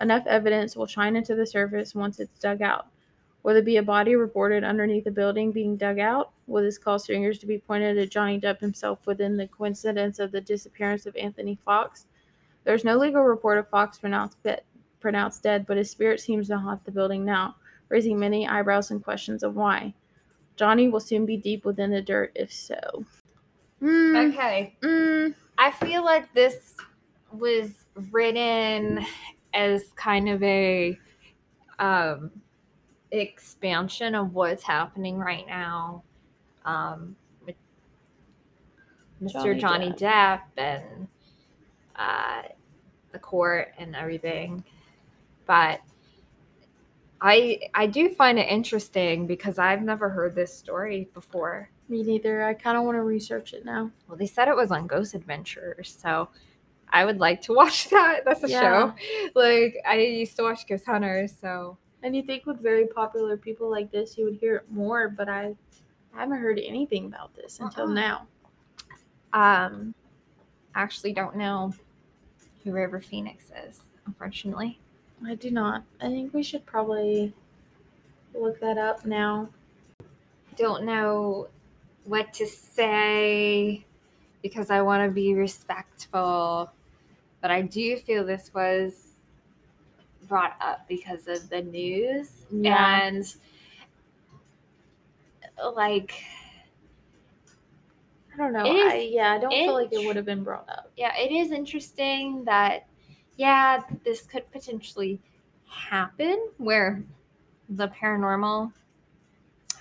[0.00, 2.86] Enough evidence will shine into the surface once it's dug out.
[3.44, 6.32] Will there be a body reported underneath the building being dug out?
[6.46, 10.32] Will this cause fingers to be pointed at Johnny Depp himself within the coincidence of
[10.32, 12.06] the disappearance of Anthony Fox?
[12.64, 14.38] There's no legal report of Fox pronounced,
[14.98, 17.56] pronounced dead, but his spirit seems to haunt the building now,
[17.90, 19.92] raising many eyebrows and questions of why.
[20.56, 23.04] Johnny will soon be deep within the dirt if so.
[23.82, 24.74] Mm, okay.
[24.80, 26.76] Mm, I feel like this
[27.30, 29.04] was written
[29.52, 30.98] as kind of a
[31.78, 32.30] um,
[33.20, 36.02] expansion of what's happening right now
[36.64, 37.56] um, with
[39.22, 39.32] Mr.
[39.32, 40.40] Johnny, Johnny Depp.
[40.56, 41.08] and
[41.96, 42.42] uh,
[43.12, 44.64] the court and everything.
[45.46, 45.80] But
[47.20, 51.70] I I do find it interesting because I've never heard this story before.
[51.88, 52.44] me neither.
[52.44, 53.90] I kind of want to research it now.
[54.08, 56.28] Well, they said it was on Ghost Adventures, so
[56.90, 58.22] I would like to watch that.
[58.24, 58.60] That's a Yeah.
[58.60, 58.94] show.
[59.34, 63.68] Like I used to watch Ghost Hunters, so And you think with very popular people
[63.70, 65.56] like this, you would hear it more, but I,
[66.14, 67.94] I haven't heard anything about this until Uh-uh.
[67.94, 68.26] now.
[69.32, 69.94] um
[70.76, 71.72] actually don't know
[72.62, 74.78] who River Phoenix is, unfortunately.
[75.26, 75.82] I do not.
[76.00, 77.32] I think we should probably
[78.34, 79.48] look that up now.
[80.56, 81.48] Don't know
[82.04, 83.84] what to say
[84.42, 86.70] because I want to be respectful,
[87.40, 89.13] but I do feel this was
[90.28, 93.00] brought up because of the news Yeah.
[93.02, 93.34] and
[95.74, 96.22] like
[98.32, 98.66] I don't know.
[98.66, 100.90] It is I, yeah, I don't feel like it would have been brought up.
[100.96, 102.88] yeah, it is interesting that,
[103.36, 105.20] yeah, this could potentially
[105.68, 107.02] happen where
[107.68, 108.72] the paranormal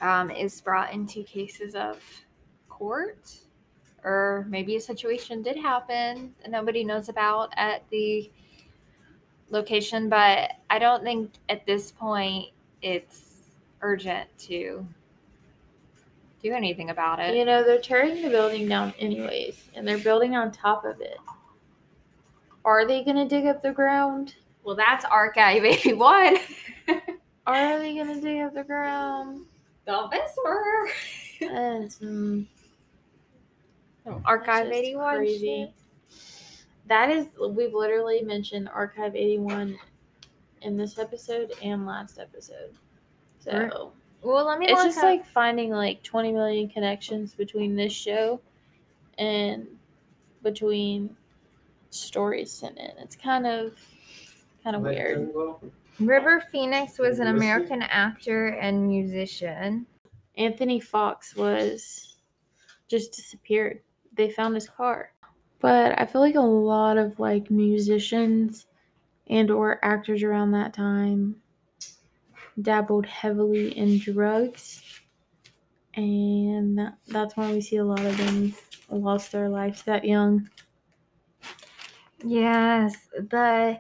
[0.02, 2.00] um, is brought into cases of
[2.70, 3.40] court,
[4.04, 8.30] or maybe a situation did happen that nobody knows about at the
[9.50, 12.50] location, but I don't think at this point
[12.82, 13.42] it's
[13.82, 14.86] urgent to
[16.42, 17.36] do anything about it.
[17.36, 21.18] You know, they're tearing the building down anyways, and they're building on top of it.
[22.66, 24.36] Are they going to dig up the ground?
[24.64, 26.38] Well, that's Archive 81.
[27.48, 29.46] Are they going to dig up the ground?
[29.86, 30.90] the whisper.
[31.42, 32.46] And mm,
[34.26, 35.74] Archive 81 crazy.
[36.84, 36.90] Shit.
[36.90, 39.78] That is, we've literally mentioned Archive 81
[40.62, 42.74] in this episode and last episode.
[43.40, 43.72] So Right.
[44.24, 48.40] Well, let me it's just up- like finding like 20 million connections between this show
[49.18, 49.68] and
[50.42, 51.16] between
[51.90, 52.92] stories sent in.
[53.00, 53.74] It's kind of
[54.64, 55.32] kind of weird.
[55.36, 55.54] Uh,
[56.00, 59.86] River Phoenix was an American actor and musician.
[60.38, 62.16] Anthony Fox was
[62.88, 63.82] just disappeared.
[64.14, 65.13] They found his car.
[65.64, 68.68] But I feel like a lot of like musicians
[69.28, 71.42] and or actors around that time
[72.60, 74.82] dabbled heavily in drugs.
[75.96, 78.54] And that- that's why we see a lot of them
[78.90, 80.50] lost their lives that young.
[82.24, 83.80] Yes, the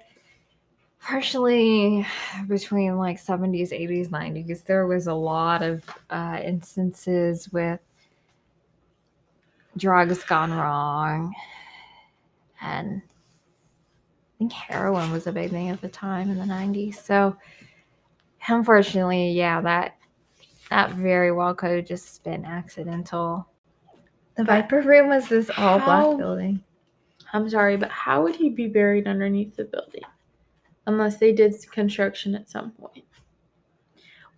[1.01, 2.05] partially
[2.47, 7.79] between like 70s, 80s, 90s, there was a lot of uh, instances with
[9.77, 11.33] drugs gone wrong.
[12.63, 16.95] And I think heroin was a big thing at the time in the 90s.
[16.95, 17.35] So
[18.47, 19.97] unfortunately, yeah, that
[20.69, 23.47] that very well could have just been accidental.
[24.37, 26.63] The Viper Room was this all black building.
[27.33, 30.01] I'm sorry, but how would he be buried underneath the building?
[30.87, 33.03] Unless they did construction at some point.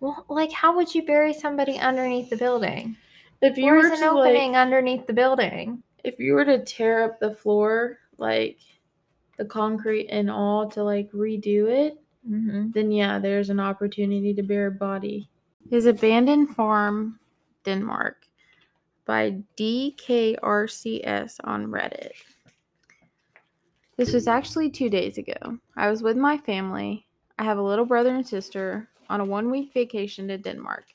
[0.00, 2.96] Well, like, how would you bury somebody underneath the building?
[3.40, 5.82] If you There were an to like, opening underneath the building.
[6.04, 8.58] if you were to tear up the floor, like
[9.38, 11.98] the concrete and all to like redo it,
[12.28, 12.72] Mm-hmm.
[12.72, 15.28] then yeah, there's an opportunity to bury a body.
[15.70, 17.20] His abandoned farm,
[17.64, 18.26] Denmark,
[19.04, 22.10] by DKRCS on Reddit.
[23.96, 25.58] This was actually two days ago.
[25.76, 27.06] I was with my family.
[27.38, 30.86] I have a little brother and sister on a one week vacation to Denmark.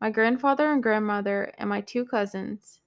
[0.00, 2.80] My grandfather and grandmother and my two cousins.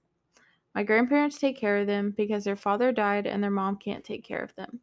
[0.74, 4.24] My grandparents take care of them because their father died and their mom can't take
[4.24, 4.80] care of them.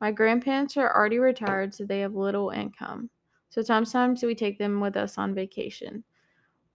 [0.00, 3.08] My grandparents are already retired, so they have little income.
[3.50, 6.02] So sometimes we take them with us on vacation.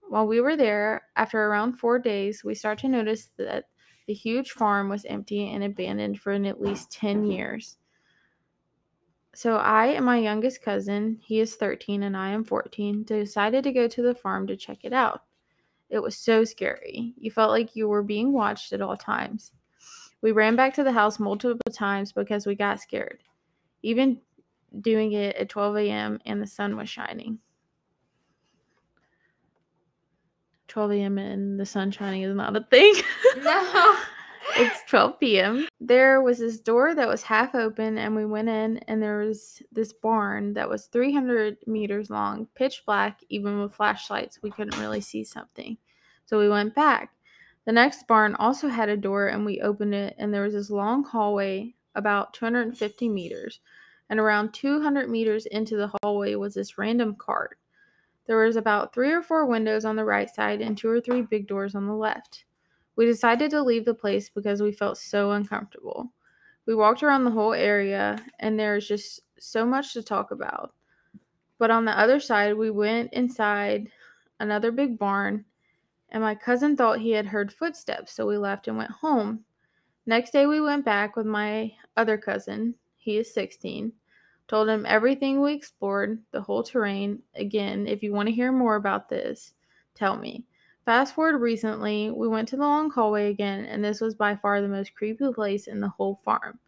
[0.08, 3.64] While we were there, after around four days, we start to notice that
[4.06, 7.76] the huge farm was empty and abandoned for at least 10 years.
[9.34, 13.72] So I and my youngest cousin, he is 13 and I am 14, decided to
[13.72, 15.24] go to the farm to check it out.
[15.90, 17.14] It was so scary.
[17.18, 19.52] You felt like you were being watched at all times.
[20.20, 23.22] We ran back to the house multiple times because we got scared,
[23.82, 24.20] even
[24.80, 26.18] doing it at 12 a.m.
[26.26, 27.38] and the sun was shining.
[30.68, 31.18] 12 a.m.
[31.18, 32.94] and the sun shining is not a thing.
[33.42, 33.96] No.
[34.56, 35.68] It's 12 p.m.
[35.80, 39.62] There was this door that was half open, and we went in, and there was
[39.72, 43.20] this barn that was 300 meters long, pitch black.
[43.28, 45.76] Even with flashlights, we couldn't really see something.
[46.26, 47.12] So we went back.
[47.64, 50.70] The next barn also had a door, and we opened it, and there was this
[50.70, 53.60] long hallway about 250 meters.
[54.10, 57.58] And around 200 meters into the hallway was this random cart.
[58.26, 61.22] There was about three or four windows on the right side and two or three
[61.22, 62.44] big doors on the left.
[62.98, 66.12] We decided to leave the place because we felt so uncomfortable.
[66.66, 70.74] We walked around the whole area and there was just so much to talk about.
[71.58, 73.88] But on the other side, we went inside
[74.40, 75.44] another big barn
[76.08, 79.44] and my cousin thought he had heard footsteps, so we left and went home.
[80.04, 82.74] Next day, we went back with my other cousin.
[82.96, 83.92] He is 16.
[84.48, 87.22] Told him everything we explored, the whole terrain.
[87.36, 89.52] Again, if you want to hear more about this,
[89.94, 90.46] tell me.
[90.88, 94.62] Fast forward recently, we went to the long hallway again, and this was by far
[94.62, 96.58] the most creepy place in the whole farm.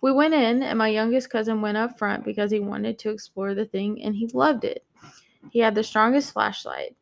[0.00, 3.54] We went in, and my youngest cousin went up front because he wanted to explore
[3.54, 4.84] the thing, and he loved it.
[5.52, 6.96] He had the strongest flashlight.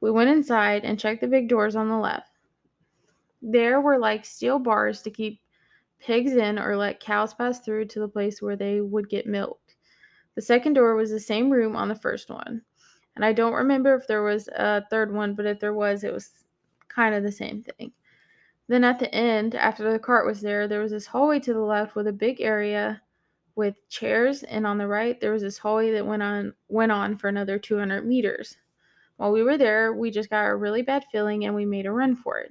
[0.00, 2.32] We went inside and checked the big doors on the left.
[3.40, 5.40] There were like steel bars to keep
[6.00, 9.76] pigs in or let cows pass through to the place where they would get milked.
[10.34, 12.62] The second door was the same room on the first one.
[13.20, 16.12] And I don't remember if there was a third one, but if there was, it
[16.12, 16.42] was
[16.88, 17.92] kind of the same thing.
[18.66, 21.60] Then at the end, after the cart was there, there was this hallway to the
[21.60, 23.02] left with a big area
[23.56, 27.18] with chairs, and on the right there was this hallway that went on went on
[27.18, 28.56] for another 200 meters.
[29.18, 31.92] While we were there, we just got a really bad feeling and we made a
[31.92, 32.50] run for it.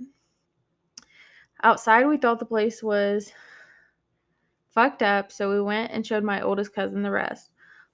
[1.64, 3.34] Outside, we thought the place was
[4.70, 7.50] fucked up, so we went and showed my oldest cousin the rest.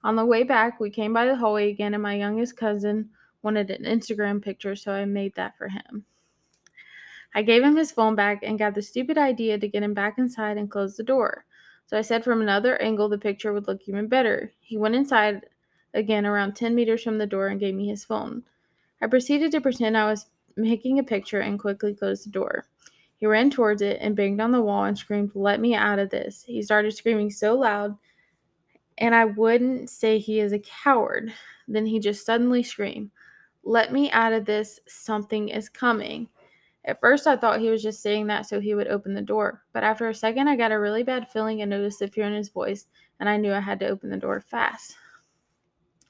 [0.06, 3.10] On the way back, we came by the hallway again, and my youngest cousin
[3.42, 6.04] wanted an Instagram picture, so I made that for him.
[7.34, 10.16] I gave him his phone back and got the stupid idea to get him back
[10.16, 11.44] inside and close the door.
[11.88, 14.52] So I said from another angle the picture would look even better.
[14.60, 15.44] He went inside
[15.92, 18.44] again around 10 meters from the door and gave me his phone.
[19.02, 20.26] I proceeded to pretend I was
[20.56, 22.66] making a picture and quickly closed the door.
[23.16, 26.10] He ran towards it and banged on the wall and screamed, Let me out of
[26.10, 26.44] this.
[26.46, 27.98] He started screaming so loud
[28.98, 31.32] and I wouldn't say he is a coward.
[31.68, 33.10] Then he just suddenly screamed,
[33.64, 34.80] Let me out of this.
[34.86, 36.28] Something is coming.
[36.84, 39.64] At first, I thought he was just saying that so he would open the door,
[39.72, 42.32] but after a second, I got a really bad feeling and noticed the fear in
[42.32, 42.86] his voice,
[43.18, 44.94] and I knew I had to open the door fast.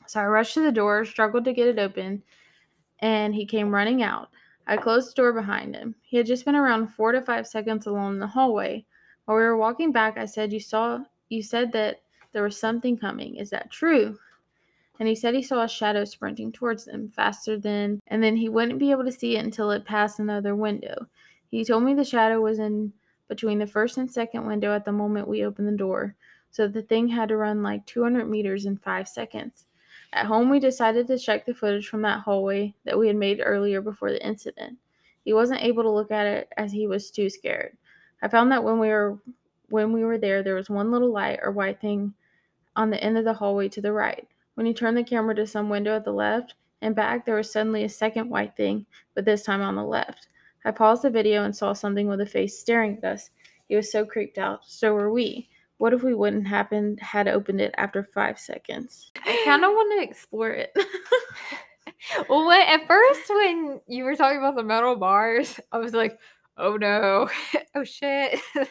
[0.07, 2.23] So I rushed to the door, struggled to get it open,
[3.01, 4.29] and he came running out.
[4.67, 5.95] I closed the door behind him.
[6.03, 8.85] He had just been around four to five seconds along the hallway.
[9.25, 11.05] While we were walking back, I said, "You saw?
[11.29, 12.03] You said that
[12.33, 13.37] there was something coming.
[13.37, 14.19] Is that true?"
[14.99, 18.49] And he said he saw a shadow sprinting towards them faster than, and then he
[18.49, 21.07] wouldn't be able to see it until it passed another window.
[21.51, 22.93] He told me the shadow was in
[23.29, 26.15] between the first and second window at the moment we opened the door,
[26.51, 29.67] so the thing had to run like 200 meters in five seconds.
[30.13, 33.43] At home, we decided to check the footage from that hallway that we had made
[33.45, 34.79] earlier before the incident.
[35.25, 37.77] He wasn't able to look at it as he was too scared.
[38.23, 39.19] I found that when we were
[39.69, 42.15] when we were there, there was one little light or white thing
[42.77, 44.27] on the end of the hallway to the right.
[44.55, 47.53] When he turned the camera to some window at the left and back, there was
[47.53, 50.29] suddenly a second white thing, but this time on the left.
[50.65, 53.31] I paused the video and saw something with a face staring at us.
[53.69, 54.61] He was so creeped out.
[54.67, 55.49] So were we.
[55.79, 59.13] What if we wouldn't happen had opened it after five seconds?
[59.25, 60.73] I kind of want to explore it.
[62.29, 66.19] well, at first, when you were talking about the metal bars, I was like,
[66.59, 67.29] oh no,
[67.75, 68.41] oh shit,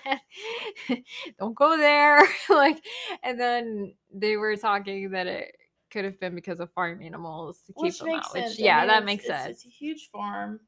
[1.39, 2.21] don't go there.
[2.49, 2.83] like,
[3.23, 5.55] and then they were talking that it
[5.91, 8.31] could have been because of farm animals to keep Which them makes out.
[8.33, 8.51] sense.
[8.57, 9.57] Which, I yeah, mean, that makes it's- sense.
[9.57, 10.59] It's a huge farm.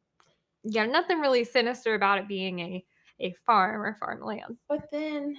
[0.63, 2.86] Yeah, nothing really sinister about it being a
[3.20, 4.57] a farm or farmland.
[4.70, 5.36] But then,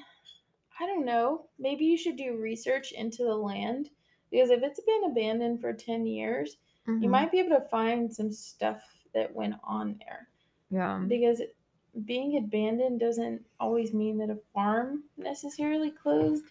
[0.80, 1.46] I don't know.
[1.60, 3.90] Maybe you should do research into the land
[4.32, 6.56] because if it's been abandoned for 10 years,
[6.88, 7.10] you Mhm.
[7.10, 8.82] might be able to find some stuff
[9.14, 10.28] that went on there.
[10.70, 10.98] yeah.
[11.06, 11.40] Because
[12.05, 16.44] being abandoned doesn't always mean that a farm necessarily closed.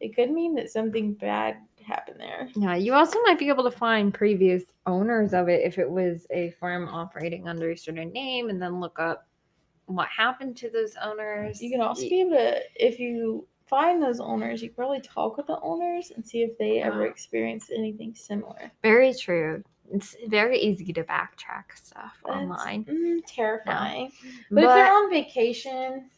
[0.00, 2.48] It could mean that something bad happened there.
[2.54, 6.26] Yeah, you also might be able to find previous owners of it if it was
[6.30, 9.26] a farm operating under a certain name and then look up
[9.86, 11.60] what happened to those owners.
[11.62, 15.36] You can also be able to, if you find those owners, you can probably talk
[15.36, 18.70] with the owners and see if they ever experienced anything similar.
[18.82, 19.62] Very true.
[19.92, 22.84] It's very easy to backtrack stuff That's, online.
[22.84, 24.10] mm, terrifying.
[24.50, 26.10] But, if they're on vacation,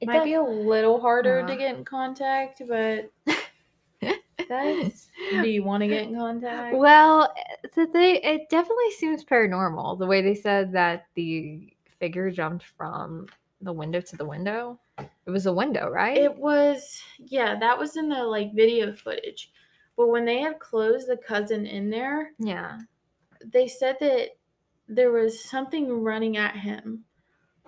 [0.00, 2.62] it might be a little harder to get in contact.
[2.68, 3.10] But
[4.48, 5.08] that's.
[5.30, 6.76] do you want to get in contact?
[6.76, 7.32] Well,
[7.74, 13.26] the thing, it definitely seems paranormal the way they said that the figure jumped from
[13.60, 14.78] the window to the window.
[14.98, 16.16] It was a window, right?
[16.16, 19.50] It was yeah, that was in the like video footage.
[19.96, 22.78] But when they had closed the cousin in there, yeah.
[23.44, 24.36] they said that
[24.88, 27.04] there was something running at him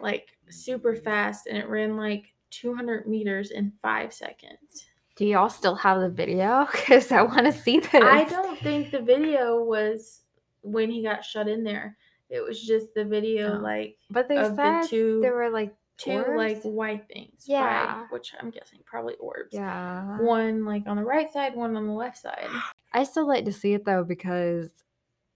[0.01, 4.87] like super fast and it ran like 200 meters in 5 seconds.
[5.17, 6.67] Do y'all still have the video?
[6.73, 7.91] Because I want to see this.
[7.95, 10.21] I don't think the video was
[10.63, 11.97] when he got shut in there.
[12.31, 13.63] It was just the video Oh.
[13.63, 16.37] like But they of the said two- there were like two orbs?
[16.37, 17.45] like white things.
[17.47, 18.07] Yeah.
[18.11, 19.53] which I'm guessing probably orbs.
[19.53, 20.19] yeah.
[20.21, 22.49] One like on the right side, one on the left side.
[22.93, 24.71] I still like to see it though because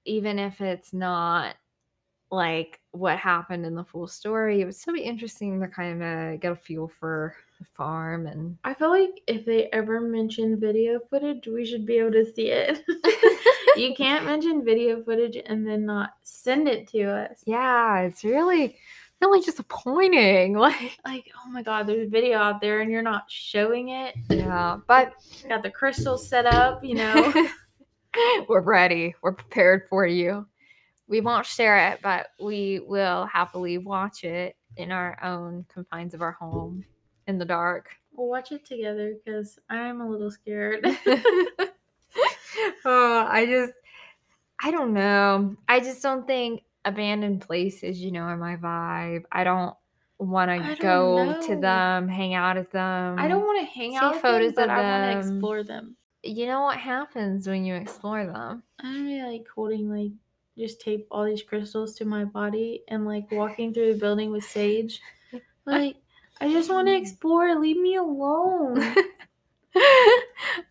[0.04, 1.56] even if it's not
[2.30, 6.40] like what happened in the full story, it would still be interesting to kind of
[6.40, 10.98] get a feel for the farm and I feel like if they ever mention video
[11.10, 12.82] footage, we should be able to see it.
[13.76, 17.42] you can't mention video footage and then not send it to us.
[17.44, 18.76] yeah, it's really
[19.22, 20.56] really disappointing.
[20.62, 24.14] Like Like, oh my god, there's a video out there and you're not showing it.
[24.28, 25.14] yeah, but
[25.48, 27.32] Got the crystals set up, you know.
[28.48, 29.14] we're ready.
[29.22, 30.46] We're prepared for you.
[31.08, 36.22] We won't share it, but we will happily watch it in our own confines of
[36.22, 36.84] our home
[37.26, 37.90] in the dark.
[38.12, 40.84] we'll watch it together because I'm a little scared.
[42.84, 43.72] oh, I just,
[44.62, 45.56] I don't know.
[45.68, 49.24] I just don't think abandoned places, you know, are my vibe.
[49.30, 49.74] I don't
[50.18, 53.18] want to go to them, hang out at them.
[53.18, 55.96] I don't want to hang out photos them, but of I want to explore them.
[56.22, 58.62] You know what happens when you explore them?
[58.80, 60.12] I'm be like holding like
[60.56, 64.44] just tape all these crystals to my body and like walking through the building with
[64.44, 65.00] Sage.
[65.64, 65.94] Like,
[66.40, 67.00] I just want to mm.
[67.00, 67.54] explore.
[67.54, 68.80] Leave me alone.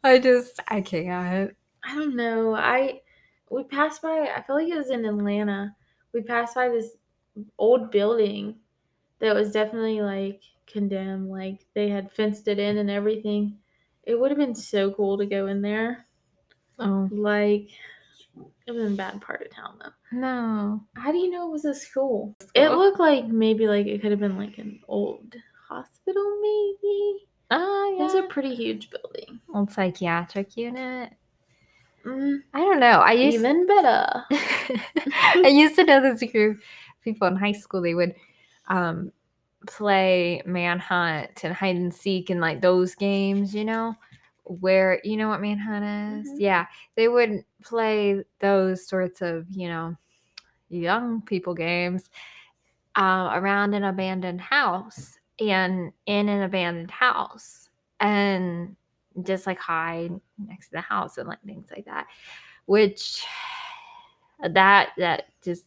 [0.03, 1.55] I just, I can't.
[1.85, 2.53] I don't know.
[2.53, 2.99] I
[3.49, 4.29] we passed by.
[4.35, 5.73] I feel like it was in Atlanta.
[6.13, 6.91] We passed by this
[7.57, 8.55] old building
[9.19, 11.29] that was definitely like condemned.
[11.29, 13.57] Like they had fenced it in and everything.
[14.03, 16.05] It would have been so cool to go in there.
[16.79, 17.69] Oh, Like
[18.65, 20.17] it was in a bad part of town though.
[20.17, 20.83] no.
[20.95, 22.35] How do you know it was a school?
[22.55, 25.35] It looked like maybe like it could have been like an old
[25.69, 27.27] hospital, maybe.
[27.53, 29.39] Oh It's a pretty huge building.
[29.53, 31.13] old psychiatric unit.
[32.05, 32.99] Mm, I don't know.
[33.01, 34.23] I used even better.
[35.43, 36.63] I used to know this group of
[37.03, 37.81] people in high school.
[37.81, 38.15] They would
[38.67, 39.11] um,
[39.67, 43.95] play manhunt and hide and seek and like those games, you know,
[44.43, 45.85] where you know what manhunt
[46.25, 46.31] is.
[46.33, 46.39] Mhm.
[46.39, 49.95] Yeah, they would play those sorts of you know
[50.69, 52.09] young people games
[52.95, 58.75] uh, around an abandoned house and in an abandoned house and
[59.23, 62.07] just like hide next to the house and like things like that
[62.65, 63.25] which
[64.53, 65.65] that that just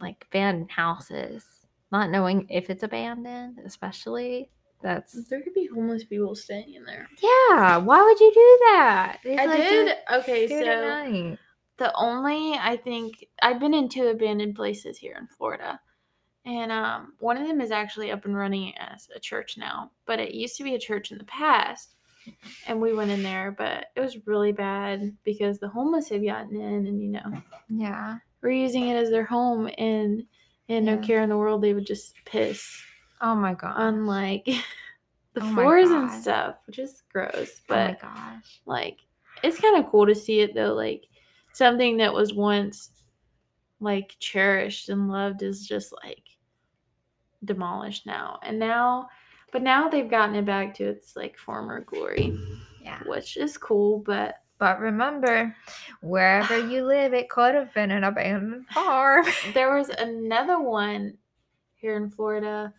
[0.00, 1.44] like abandoned houses
[1.90, 4.50] not knowing if it's abandoned especially
[4.82, 7.08] that's There could be homeless people staying in there.
[7.22, 9.96] yeah why would you do that It's I like, did.
[10.12, 11.36] Okay, so
[11.78, 15.80] the only I think I've been in two abandoned places here in Florida.
[16.44, 20.18] And um, one of them is actually up and running as a church now, but
[20.18, 21.94] it used to be a church in the past.
[22.66, 26.60] And we went in there, but it was really bad because the homeless had gotten
[26.60, 28.18] in and, you know, yeah.
[28.42, 30.24] were using it as their home and
[30.68, 32.82] and no care in the world they would just piss
[33.22, 34.44] oh my god on like
[35.34, 37.60] the Oh floors and stuff, which is gross.
[37.70, 38.60] oh my But gosh.
[38.66, 38.98] like
[39.42, 41.04] it's kind of cool to see it though like
[41.52, 42.90] something that was once
[43.80, 46.22] like cherished and loved is just like
[47.44, 48.38] demolished now.
[48.42, 49.08] And now
[49.52, 52.36] but now they've gotten it back to its like former glory
[52.82, 55.54] yeah which is cool but But remember,
[56.02, 59.24] wherever you live, it could have been an abandoned farm.
[59.54, 61.18] there was another one
[61.76, 62.74] here in florida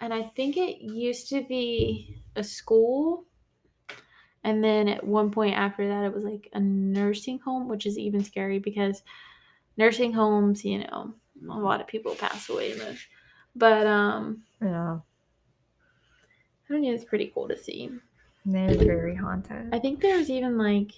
[0.00, 3.24] and i think it used to be a school
[4.44, 7.98] and then at one point after that it was like a nursing home which is
[7.98, 9.02] even scary because
[9.76, 11.12] nursing homes you know
[11.50, 13.04] a lot of people pass away in those
[13.56, 14.98] but um Yeah,
[16.68, 17.90] i don't know it's pretty cool to see
[18.44, 19.68] they're very haunted.
[19.72, 20.92] i think there's even like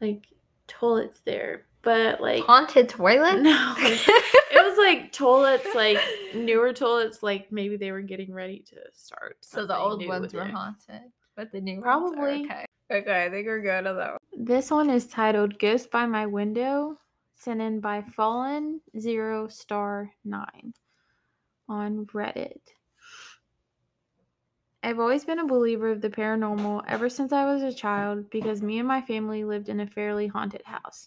[0.00, 0.26] like
[0.68, 3.40] toilets there but like haunted toilet?
[3.40, 5.98] no it was like toilets like
[6.34, 10.44] newer toilets like maybe they were getting ready to start so the old ones were
[10.44, 10.52] there.
[10.52, 12.42] haunted, but the new ones Probably.
[12.42, 12.66] are okay.
[12.92, 14.18] Okay, I think we're good on that one.
[14.36, 16.98] This one is titled Ghost by My Window,
[17.34, 20.74] sent in by Fallen Zero Star Nine
[21.68, 22.58] on Reddit.
[24.82, 28.62] I've always been a believer of the paranormal ever since I was a child because
[28.62, 31.06] me and my family lived in a fairly haunted house.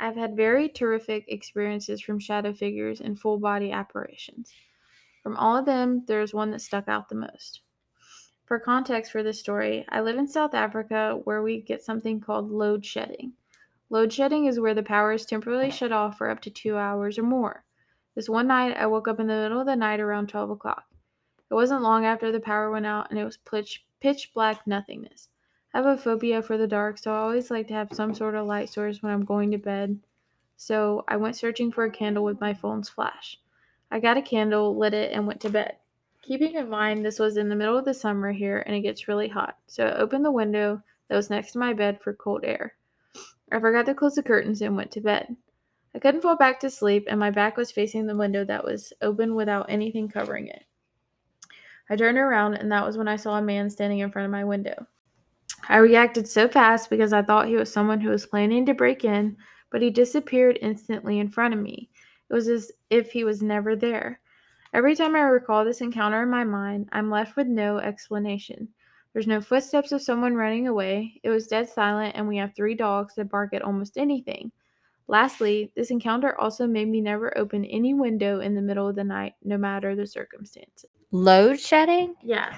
[0.00, 4.54] I've had very terrific experiences from shadow figures and full body apparitions.
[5.22, 7.60] From all of them, there is one that stuck out the most.
[8.46, 12.50] For context for this story, I live in South Africa where we get something called
[12.50, 13.34] load shedding.
[13.90, 17.18] Load shedding is where the power is temporarily shut off for up to two hours
[17.18, 17.64] or more.
[18.14, 20.87] This one night, I woke up in the middle of the night around 12 o'clock.
[21.50, 25.28] It wasn't long after the power went out and it was pitch, pitch black nothingness.
[25.72, 28.34] I have a phobia for the dark, so I always like to have some sort
[28.34, 29.98] of light source when I'm going to bed.
[30.56, 33.38] So I went searching for a candle with my phone's flash.
[33.90, 35.76] I got a candle, lit it, and went to bed.
[36.20, 39.08] Keeping in mind this was in the middle of the summer here and it gets
[39.08, 42.44] really hot, so I opened the window that was next to my bed for cold
[42.44, 42.74] air.
[43.50, 45.36] I forgot to close the curtains and went to bed.
[45.94, 48.92] I couldn't fall back to sleep, and my back was facing the window that was
[49.00, 50.64] open without anything covering it.
[51.90, 54.32] I turned around, and that was when I saw a man standing in front of
[54.32, 54.86] my window.
[55.68, 59.04] I reacted so fast because I thought he was someone who was planning to break
[59.04, 59.36] in,
[59.70, 61.90] but he disappeared instantly in front of me.
[62.30, 64.20] It was as if he was never there.
[64.74, 68.68] Every time I recall this encounter in my mind, I'm left with no explanation.
[69.12, 71.20] There's no footsteps of someone running away.
[71.22, 74.52] It was dead silent, and we have three dogs that bark at almost anything.
[75.06, 79.04] Lastly, this encounter also made me never open any window in the middle of the
[79.04, 80.90] night, no matter the circumstances.
[81.10, 82.54] Load shedding, Yeah.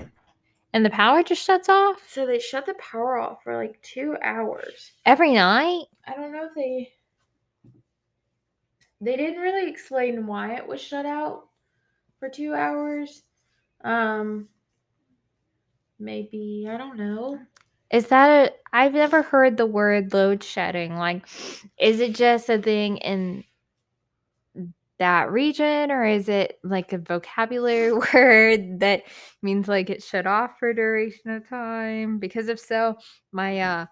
[0.72, 4.16] and the power just shuts off So they shut the power off for like two
[4.22, 4.92] hours.
[5.06, 5.84] every night.
[6.06, 6.92] I don't know if they.
[9.00, 11.44] They didn't really explain why it was shut out
[12.18, 13.22] for two hours.
[13.84, 14.48] Um.
[15.98, 17.38] Maybe I don't know.
[17.90, 18.54] Is that a?
[18.72, 20.96] I've never heard the word load shedding.
[20.96, 21.26] Like,
[21.78, 23.44] is it just a thing in
[25.00, 29.02] that region, or is it like a vocabulary word that
[29.42, 32.18] means like it shut off for duration of time?
[32.18, 32.96] Because if so,
[33.32, 33.86] my uh,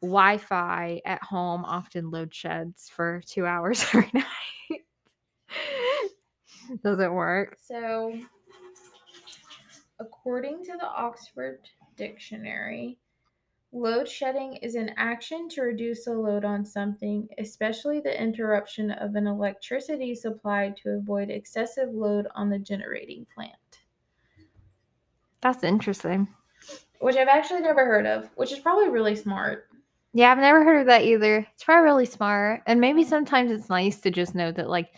[0.00, 4.24] Wi-Fi at home often load sheds for two hours every night.
[6.82, 7.56] Doesn't work.
[7.62, 8.18] So,
[9.98, 11.60] according to the Oxford
[11.96, 12.98] Dictionary,
[13.76, 19.14] load shedding is an action to reduce a load on something, especially the interruption of
[19.16, 23.52] an electricity supply to avoid excessive load on the generating plant.
[25.40, 26.28] That's interesting.
[27.00, 29.68] which I've actually never heard of, which is probably really smart.
[30.14, 31.46] Yeah, I've never heard of that either.
[31.54, 32.62] It's probably really smart.
[32.66, 34.88] And maybe sometimes it's nice to just know that like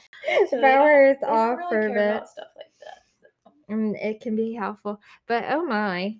[0.49, 2.29] So the they don't- power is off really for a bit.
[2.29, 3.53] stuff like that.
[3.69, 5.01] and mm, it can be helpful.
[5.27, 6.19] But oh my.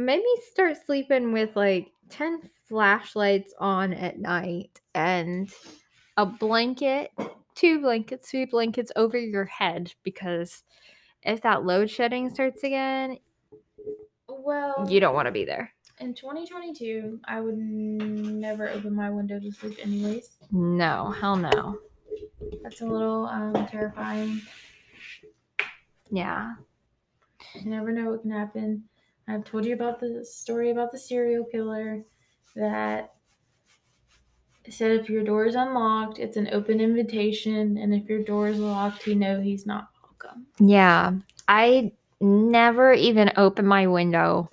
[0.00, 5.52] Maybe start sleeping with like 10 flashlights on at night and
[6.16, 7.10] a blanket,
[7.54, 10.64] two blankets, three blankets over your head because
[11.22, 13.18] if that load shedding starts again,
[14.26, 15.70] Well, you don't want to be there.
[15.98, 20.30] in 2022, I would never open my window to sleep, anyways.
[20.50, 21.78] No, hell no.
[22.62, 24.40] That's a little um, terrifying.
[26.10, 26.54] Yeah.
[27.54, 28.84] You never know what can happen.
[29.28, 32.04] I've told you about the story about the serial killer
[32.56, 33.14] that
[34.68, 38.58] said if your door is unlocked, it's an open invitation, and if your door is
[38.58, 40.46] locked, you know he's not welcome.
[40.58, 41.12] Yeah.
[41.48, 44.50] I never even open my window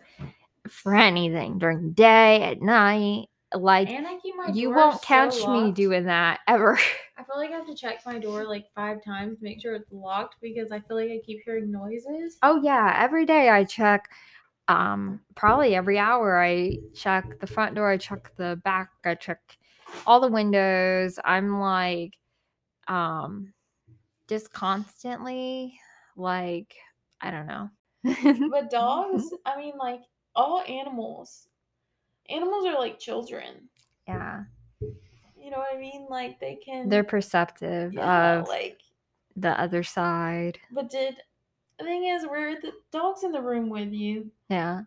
[0.70, 3.28] for anything during the day, at night.
[3.54, 6.80] Like, And I keep my you won't so catch me doing that ever.
[7.18, 9.74] I feel like I have to check my door like five times to make sure
[9.76, 12.38] it's locked because I feel like I keep hearing noises.
[12.44, 14.10] Oh yeah, every day I check
[14.68, 19.40] um probably every hour I check the front door, I check the back, I check
[20.06, 21.20] all the windows.
[21.24, 22.18] I'm like
[22.88, 23.54] um
[24.28, 25.80] just constantly
[26.16, 26.76] like
[27.22, 27.70] I don't know.
[28.52, 30.02] But dogs, I mean, like
[30.36, 31.48] all animals,
[32.30, 33.70] animals are like children.
[34.08, 34.44] yeah.
[35.40, 36.08] You know what I mean?
[36.10, 36.90] Like they can.
[36.90, 38.82] They're perceptive yeah, of like.
[39.38, 40.60] the other side.
[40.72, 41.16] But did
[41.80, 44.32] the thing is, where the dogs in the room with you?
[44.50, 44.82] Yeah.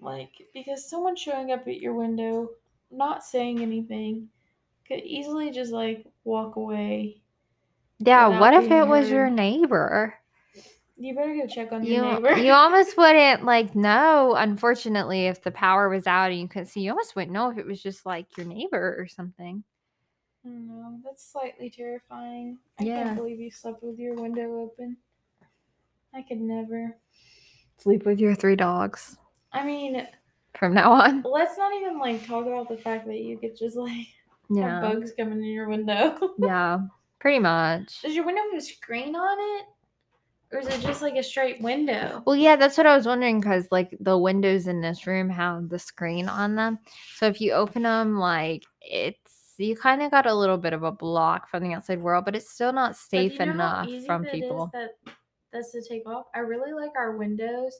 [0.00, 2.50] Like because someone showing up at your window,
[2.90, 4.28] not saying anything,
[4.86, 7.22] could easily just like walk away.
[8.00, 10.14] Yeah, what if it was your neighbor?
[10.96, 12.36] You better go check on You your neighbor.
[12.38, 16.80] you almost wouldn't like know, unfortunately, if the power was out and you couldn't see,
[16.82, 19.64] you almost wouldn't know if it was just like your neighbor or something.
[20.44, 22.58] No, that's slightly terrifying.
[22.78, 23.04] I Yeah.
[23.04, 24.96] can't believe you slept with your window open.
[26.14, 26.96] I could never.
[27.78, 29.18] Sleep with your three dogs
[29.52, 30.06] I mean,
[30.58, 31.22] from now on.
[31.24, 34.06] let's not even like talk about the fact that you could just like
[34.50, 34.80] Yeah.
[34.80, 36.18] have bugs coming in your window.
[36.38, 36.80] Yeah.
[37.20, 38.02] Pretty much.
[38.02, 39.66] Does your window have a screen on it?
[40.52, 42.22] Or is it just like a straight window?
[42.26, 45.68] Well, yeah, that's what I was wondering because, like, the windows in this room have
[45.68, 46.78] the screen on them.
[47.16, 50.82] So if you open them, like, it's you kind of got a little bit of
[50.82, 53.52] a block from the outside world, but it's still not But safe you know how
[53.52, 54.70] enough easy from that is people.
[54.72, 54.90] that
[55.54, 56.26] that's to take off.
[56.34, 57.78] I really like our windows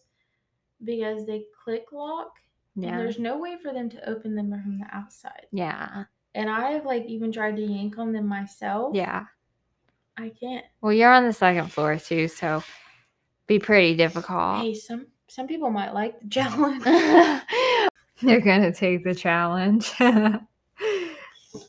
[0.84, 2.32] because they click lock
[2.76, 2.96] and Yeah.
[2.98, 5.46] there's no way for them to open them from the outside.
[5.52, 6.04] Yeah.
[6.34, 8.94] And I've like even tried to yank on them myself.
[8.94, 9.24] Yeah.
[10.16, 10.64] I can't.
[10.80, 12.62] Well, you're on the second floor too, so
[13.46, 14.60] be pretty difficult.
[14.60, 16.82] Hey, some some people might like the challenge.
[18.22, 19.92] They're gonna take the challenge.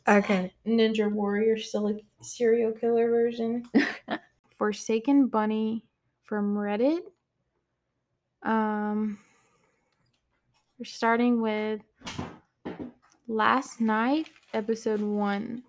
[0.07, 0.53] okay.
[0.65, 3.63] Ninja Warrior sil- serial killer version.
[4.57, 5.83] Forsaken Bunny
[6.25, 7.01] from Reddit.
[8.43, 9.19] Um,
[10.77, 11.81] we're starting with
[13.27, 15.63] last night, episode one.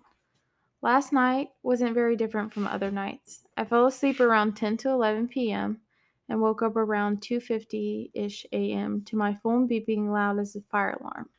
[0.81, 3.41] Last night wasn't very different from other nights.
[3.55, 5.81] I fell asleep around 10 to 11 p.m.
[6.29, 9.01] and woke up around 2:50ish a.m.
[9.05, 11.29] to my phone beeping loud as a fire alarm.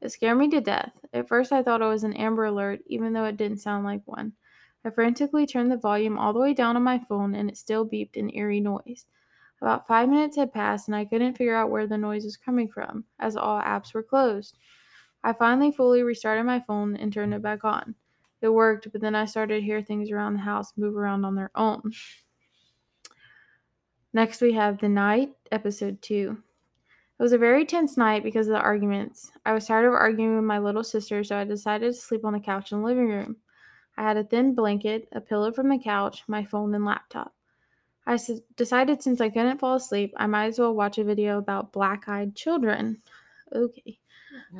[0.00, 0.92] It scared me to death.
[1.12, 4.02] At first, I thought it was an Amber Alert, even though it didn't sound like
[4.04, 4.34] one.
[4.88, 7.86] I frantically turned the volume all the way down on my phone, and it still
[7.86, 9.04] beeped an eerie noise.
[9.60, 12.68] About five minutes had passed, and I couldn't figure out where the noise was coming
[12.68, 14.56] from, as all apps were closed.
[15.22, 17.96] I finally fully restarted my phone and turned it back on.
[18.40, 21.34] It worked, but then I started to hear things around the house move around on
[21.34, 21.92] their own.
[24.14, 26.38] Next, we have The Night, episode 2.
[27.18, 29.32] It was a very tense night because of the arguments.
[29.44, 32.32] I was tired of arguing with my little sister, so I decided to sleep on
[32.32, 33.36] the couch in the living room.
[33.98, 37.34] I had a thin blanket, a pillow from the couch, my phone, and laptop.
[38.06, 41.36] I s- decided since I couldn't fall asleep, I might as well watch a video
[41.36, 43.02] about black eyed children.
[43.52, 43.98] Okay.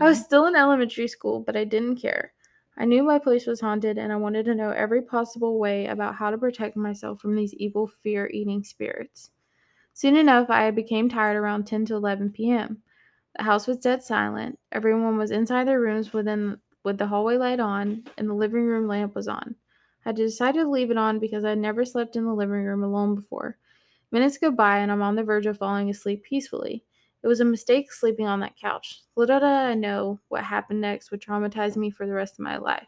[0.01, 0.25] I was mm-hmm.
[0.25, 2.33] still in elementary school, but I didn't care.
[2.77, 6.17] I knew my place was haunted, and I wanted to know every possible way about
[6.17, 9.31] how to protect myself from these evil fear eating spirits.
[9.95, 12.83] Soon enough, I became tired around 10 to 11 p.m.
[13.37, 14.59] The house was dead silent.
[14.73, 16.59] Everyone was inside their rooms within
[16.89, 19.55] with the hallway light on, and the living room lamp was on.
[20.07, 22.83] I decided to leave it on because I had never slept in the living room
[22.83, 23.59] alone before.
[24.11, 26.83] Minutes go by, and I'm on the verge of falling asleep peacefully.
[27.23, 29.03] It was a mistake sleeping on that couch.
[29.17, 32.57] Little did I know what happened next would traumatize me for the rest of my
[32.57, 32.87] life.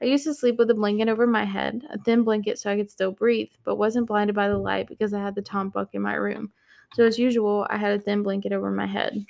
[0.00, 2.76] I used to sleep with a blanket over my head, a thin blanket so I
[2.76, 5.90] could still breathe, but wasn't blinded by the light because I had the Tom book
[5.92, 6.50] in my room.
[6.94, 9.26] so as usual, I had a thin blanket over my head.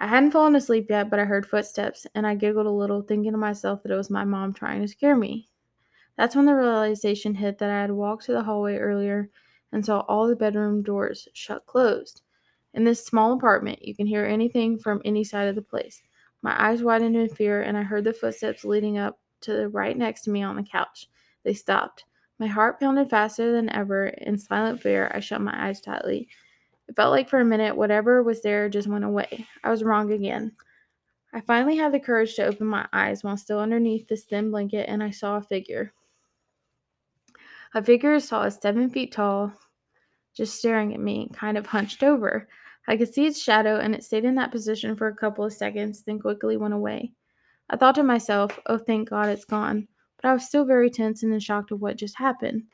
[0.00, 3.32] I hadn't fallen asleep yet, but I heard footsteps, and I giggled a little, thinking
[3.32, 5.48] to myself that it was my mom trying to scare me.
[6.16, 9.30] That's when the realization hit that I had walked to the hallway earlier
[9.72, 12.22] and saw all the bedroom doors shut closed.
[12.72, 16.02] In this small apartment, you can hear anything from any side of the place.
[16.42, 19.96] My eyes widened in fear, and I heard the footsteps leading up to the right
[19.96, 21.08] next to me on the couch.
[21.44, 22.04] They stopped.
[22.38, 24.06] My heart pounded faster than ever.
[24.06, 26.28] In silent fear, I shut my eyes tightly.
[26.90, 29.46] It felt like for a minute whatever was there just went away.
[29.62, 30.50] I was wrong again.
[31.32, 34.88] I finally had the courage to open my eyes while still underneath this thin blanket,
[34.88, 35.92] and I saw a figure.
[37.74, 39.52] A figure as tall as seven feet tall,
[40.34, 42.48] just staring at me, kind of hunched over.
[42.88, 45.52] I could see its shadow, and it stayed in that position for a couple of
[45.52, 47.12] seconds, then quickly went away.
[47.68, 49.86] I thought to myself, oh, thank God it's gone,
[50.20, 52.64] but I was still very tense and in shock of what just happened.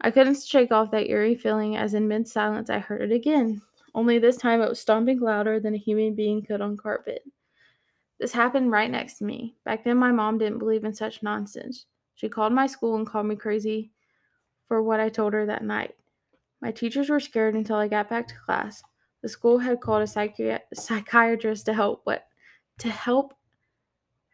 [0.00, 3.62] I couldn't shake off that eerie feeling as in mid silence I heard it again,
[3.94, 7.22] only this time it was stomping louder than a human being could on carpet.
[8.18, 9.56] This happened right next to me.
[9.64, 11.86] Back then, my mom didn't believe in such nonsense.
[12.14, 13.90] She called my school and called me crazy
[14.68, 15.94] for what I told her that night.
[16.62, 18.82] My teachers were scared until I got back to class.
[19.22, 22.26] The school had called a psychi- psychiatrist to help what
[22.78, 23.34] to help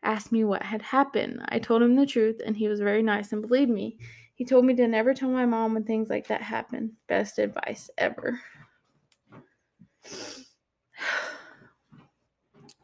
[0.03, 1.41] ask me what had happened.
[1.49, 3.99] I told him the truth and he was very nice and believed me.
[4.43, 6.97] He told me to never tell my mom when things like that happen.
[7.07, 8.41] Best advice ever.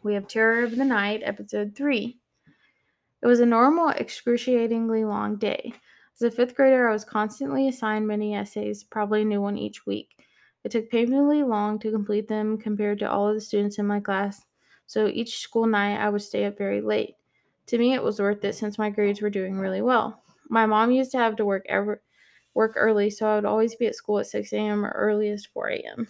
[0.04, 2.16] We have Terror of the Night, episode 3.
[3.22, 5.72] It was a normal, excruciatingly long day.
[6.14, 9.84] As a fifth grader, I was constantly assigned many essays, probably a new one each
[9.84, 10.24] week.
[10.62, 13.98] It took painfully long to complete them compared to all of the students in my
[13.98, 14.44] class,
[14.86, 17.16] so each school night I would stay up very late.
[17.66, 20.22] To me, it was worth it since my grades were doing really well.
[20.48, 22.02] My mom used to have to work ever,
[22.54, 24.84] work early, so I would always be at school at 6 a.m.
[24.84, 26.08] or earliest 4 a.m.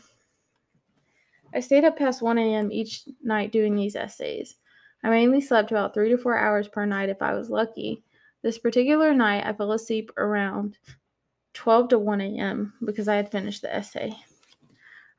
[1.54, 2.70] I stayed up past 1 a.m.
[2.70, 4.56] each night doing these essays.
[5.02, 8.02] I mainly slept about three to four hours per night if I was lucky.
[8.42, 10.78] This particular night, I fell asleep around
[11.54, 12.74] 12 to 1 a.m.
[12.84, 14.12] because I had finished the essay.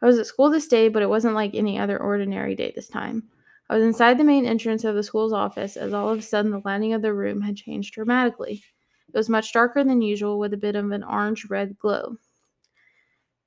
[0.02, 2.88] I was at school this day, but it wasn't like any other ordinary day this
[2.88, 3.24] time.
[3.70, 6.52] I was inside the main entrance of the school's office as all of a sudden
[6.52, 8.64] the lighting of the room had changed dramatically.
[9.12, 12.18] It was much darker than usual with a bit of an orange red glow.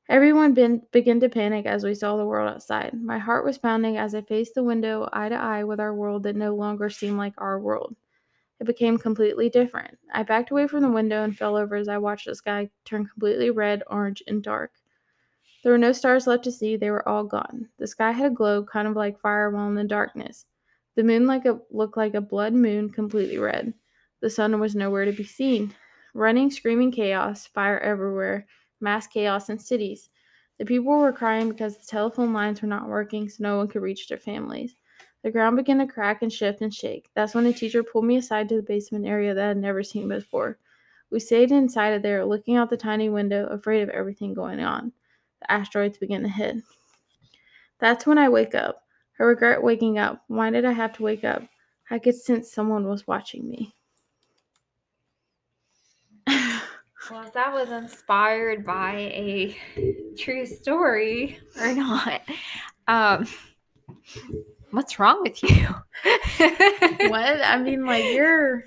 [0.09, 2.93] Everyone ben- began to panic as we saw the world outside.
[2.95, 6.25] My heart was pounding as I faced the window eye to eye with our world
[6.25, 7.95] that no longer seemed like our world.
[8.61, 9.99] It became completely different.
[10.13, 13.07] I backed away from the window and fell over as I watched the sky turn
[13.07, 14.73] completely red, orange, and dark.
[15.63, 17.69] There were no stars left to see, they were all gone.
[17.79, 20.47] The sky had a glow, kind of like fire while in the darkness.
[20.97, 23.73] The moon like a, looked like a blood moon, completely red.
[24.23, 25.75] The sun was nowhere to be seen.
[26.15, 28.47] Running, screaming chaos, fire everywhere,
[28.81, 30.11] mass chaos in cities.
[30.59, 33.83] The people were crying because the telephone lines were not working, so no one could
[33.83, 34.77] reach their families.
[35.25, 37.11] The ground began to crack and shift and shake.
[37.17, 39.83] That's when the teacher pulled me aside to the basement area that I had never
[39.83, 40.57] seen before.
[41.11, 44.93] We stayed inside of there, looking out the tiny window, afraid of everything going on.
[45.41, 46.63] The asteroids began to hit.
[47.81, 48.85] That's when I wake up.
[49.19, 50.23] I regret waking up.
[50.29, 51.43] Why did I have to wake up?
[51.91, 53.75] I could sense someone was watching me.
[57.13, 59.55] Well, if that was inspired by a
[60.17, 62.23] true story or not,
[62.89, 63.29] um,
[64.71, 65.67] what's wrong with you?
[67.11, 67.43] what?
[67.45, 68.65] I mean, like you're.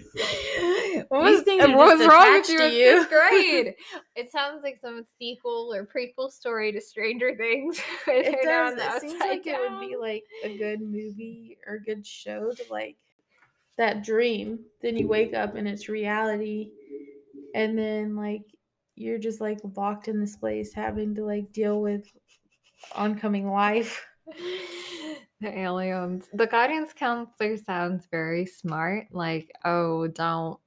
[1.08, 3.08] What was, what was wrong with you in you.
[3.10, 3.74] grade?
[4.16, 7.82] it sounds like some sequel or prequel story to Stranger Things.
[8.08, 8.76] It does.
[8.78, 12.96] It seems like it would be like a good movie or good show to like
[13.78, 14.60] that dream.
[14.84, 16.70] Then you wake up and it's reality,
[17.56, 18.44] and then like
[18.96, 22.06] you're just like locked in this place, having to like deal with
[22.94, 24.06] oncoming life.
[25.42, 26.28] the aliens.
[26.34, 29.08] The guidance counselor sounds very smart.
[29.12, 30.60] Like, oh, don't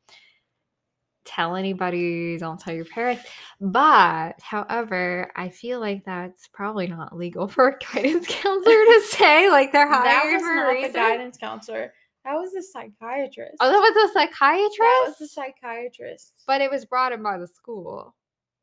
[1.25, 3.23] tell anybody, don't tell your parents.
[3.61, 9.51] But, however, I feel like that's probably not legal for a guidance counselor to say.
[9.51, 10.93] Like, they're that hired was for a not reason.
[10.93, 11.93] the guidance counselor.
[12.25, 13.57] That was a psychiatrist.
[13.61, 14.79] Oh, that was a psychiatrist.
[14.79, 16.33] That was a psychiatrist.
[16.47, 18.15] but it was brought in by the school,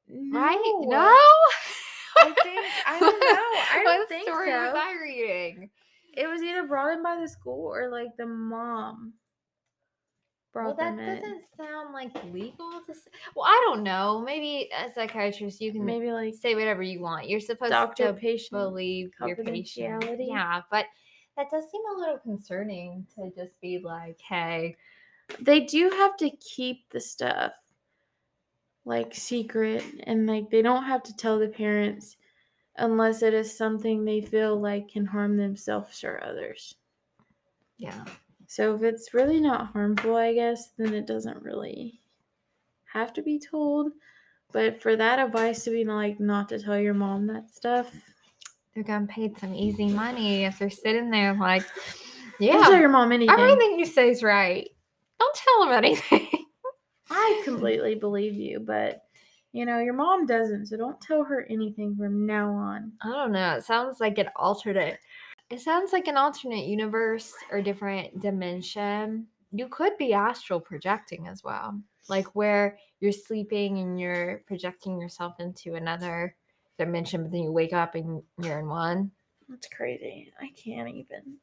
[0.08, 0.40] no.
[0.40, 0.74] right?
[0.82, 1.16] No.
[2.18, 3.62] I think I don't know.
[3.80, 4.74] I don't what think story was.
[4.76, 5.70] I reading?
[6.14, 9.14] It was either brought in by the school or like the mom
[10.54, 11.16] brought Well, that in.
[11.22, 13.10] doesn't sound like legal to say.
[13.36, 14.22] Well, I don't know.
[14.26, 17.28] Maybe as a psychiatrist, you can Maybe like say whatever you want.
[17.28, 18.52] You're supposed doctor to patient.
[18.52, 20.06] believe your patient.
[20.20, 20.86] Yeah, but
[21.38, 24.78] that does seem a little concerning to just be like, hey,
[25.40, 27.54] They do have to keep the stuff
[28.86, 32.18] like secret and like they don't have to tell the parents
[32.78, 36.76] unless it is something they feel like can harm themselves or others.
[37.78, 38.06] Yeah.
[38.48, 42.00] So if it's really not harmful, I guess, then it doesn't really
[42.86, 43.92] have to be told.
[44.52, 47.92] But for that advice to be like not to tell your mom that stuff,
[48.76, 51.66] They're getting paid some easy money if they're sitting there like,
[52.42, 53.34] yeah, don't tell your mom anything.
[53.34, 54.70] everything you say is right.
[55.18, 56.28] Don't tell them anything.
[57.10, 59.04] I completely believe you, but
[59.54, 62.92] you know, your mom doesn't, so don't tell her anything from now on.
[63.02, 63.56] I don't know.
[63.56, 65.00] It sounds like an alternate.
[65.50, 69.28] It sounds like an alternate universe or different dimension.
[69.54, 75.36] You could be astral projecting as well, like where you're sleeping and you're projecting yourself
[75.40, 76.36] into another
[76.78, 79.12] dimension, but then you wake up and you're in one.
[79.50, 80.32] That's crazy.
[80.40, 81.38] I can't even.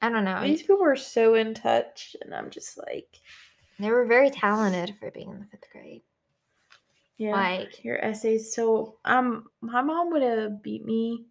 [0.00, 0.42] I don't know.
[0.42, 3.08] These people are so in touch, and I'm just like,
[3.80, 6.02] They were very talented for being in the fifth grade.
[7.16, 7.32] yeah.
[7.34, 11.26] Like, your essays so um my mom would have beat me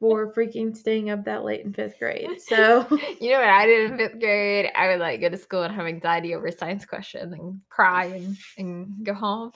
[0.00, 2.28] for freaking staying up that late in fifth grade.
[2.38, 2.86] So
[3.20, 4.70] you know what I did in fifth grade?
[4.74, 8.36] I would like go to school and have anxiety over science questions and cry and,
[8.58, 9.52] and go home.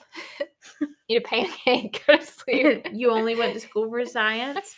[1.07, 2.87] Eat a pancake, go to sleep.
[2.93, 4.75] you only went to school for science.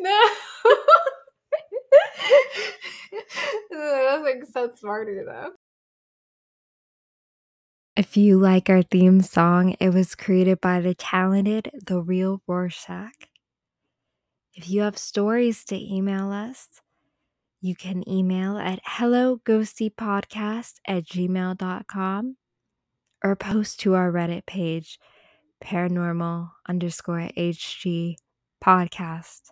[0.00, 0.28] no.
[3.70, 5.50] That's like so smarter though.
[7.96, 13.28] If you like our theme song, it was created by the talented The Real Rorschakk.
[14.56, 16.80] If you have stories to email us,
[17.60, 22.36] you can email at helloghostiepodcast at gmail.com
[23.22, 24.98] or post to our Reddit page,
[25.62, 28.14] paranormal underscore HG
[28.64, 29.50] podcast.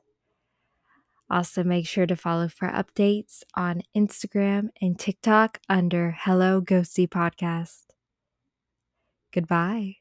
[1.28, 7.84] Also, make sure to follow for updates on Instagram and TikTok under Hello Ghostie Podcast.
[9.32, 9.96] Goodbye.